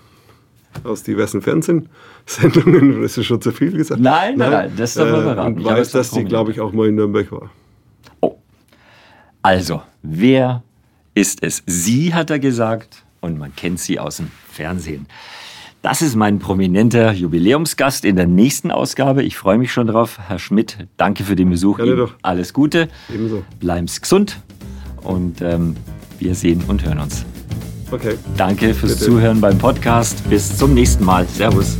aus 0.85 1.03
diversen 1.03 1.43
Fernsehsendungen, 1.43 3.03
das 3.03 3.17
ist 3.17 3.27
schon 3.27 3.41
zu 3.41 3.53
viel 3.53 3.73
gesagt. 3.73 4.01
Nein, 4.01 4.37
nein, 4.37 4.51
nein, 4.51 4.73
das 4.77 4.95
darf 4.95 5.11
man 5.11 5.23
verraten. 5.23 5.55
Und 5.55 5.61
Ich 5.61 5.67
weiß, 5.67 5.91
dass 5.93 6.11
das 6.11 6.19
die, 6.19 6.25
glaube 6.25 6.51
ich, 6.51 6.61
auch 6.61 6.73
mal 6.73 6.89
in 6.89 6.97
Nürnberg 6.97 7.31
war. 7.33 7.51
Oh. 8.21 8.37
Also, 9.43 9.83
wer 10.03 10.63
ist 11.15 11.43
es? 11.43 11.63
Sie, 11.67 12.13
hat 12.13 12.31
er 12.31 12.39
gesagt, 12.39 13.05
und 13.21 13.39
man 13.39 13.55
kennt 13.55 13.81
sie 13.81 13.99
aus 13.99 14.17
dem 14.17 14.31
Fernsehen. 14.51 15.07
Das 15.87 16.03
ist 16.03 16.17
mein 16.17 16.41
prominenter 16.41 17.13
Jubiläumsgast 17.13 18.05
in 18.05 18.17
der 18.17 18.27
nächsten 18.27 18.73
Ausgabe. 18.73 19.23
Ich 19.23 19.37
freue 19.37 19.57
mich 19.57 19.73
schon 19.73 19.87
drauf. 19.87 20.19
Herr 20.27 20.41
Schmidt, 20.41 20.79
danke 20.97 21.23
für 21.23 21.37
den 21.37 21.49
Besuch. 21.49 21.77
Gerne 21.77 21.95
doch. 21.95 22.15
Alles 22.23 22.53
Gute. 22.53 22.89
Ebenso. 23.09 23.45
Bleiben 23.61 23.87
Sie 23.87 24.01
gesund 24.01 24.41
und 25.05 25.41
ähm, 25.43 25.77
wir 26.19 26.35
sehen 26.35 26.65
und 26.67 26.85
hören 26.85 26.99
uns. 26.99 27.25
Okay. 27.93 28.19
Danke 28.37 28.75
fürs 28.75 28.95
Bitte. 28.95 29.05
Zuhören 29.05 29.41
beim 29.41 29.59
Podcast. 29.59 30.29
Bis 30.29 30.59
zum 30.59 30.75
nächsten 30.75 31.05
Mal. 31.05 31.25
Servus. 31.29 31.77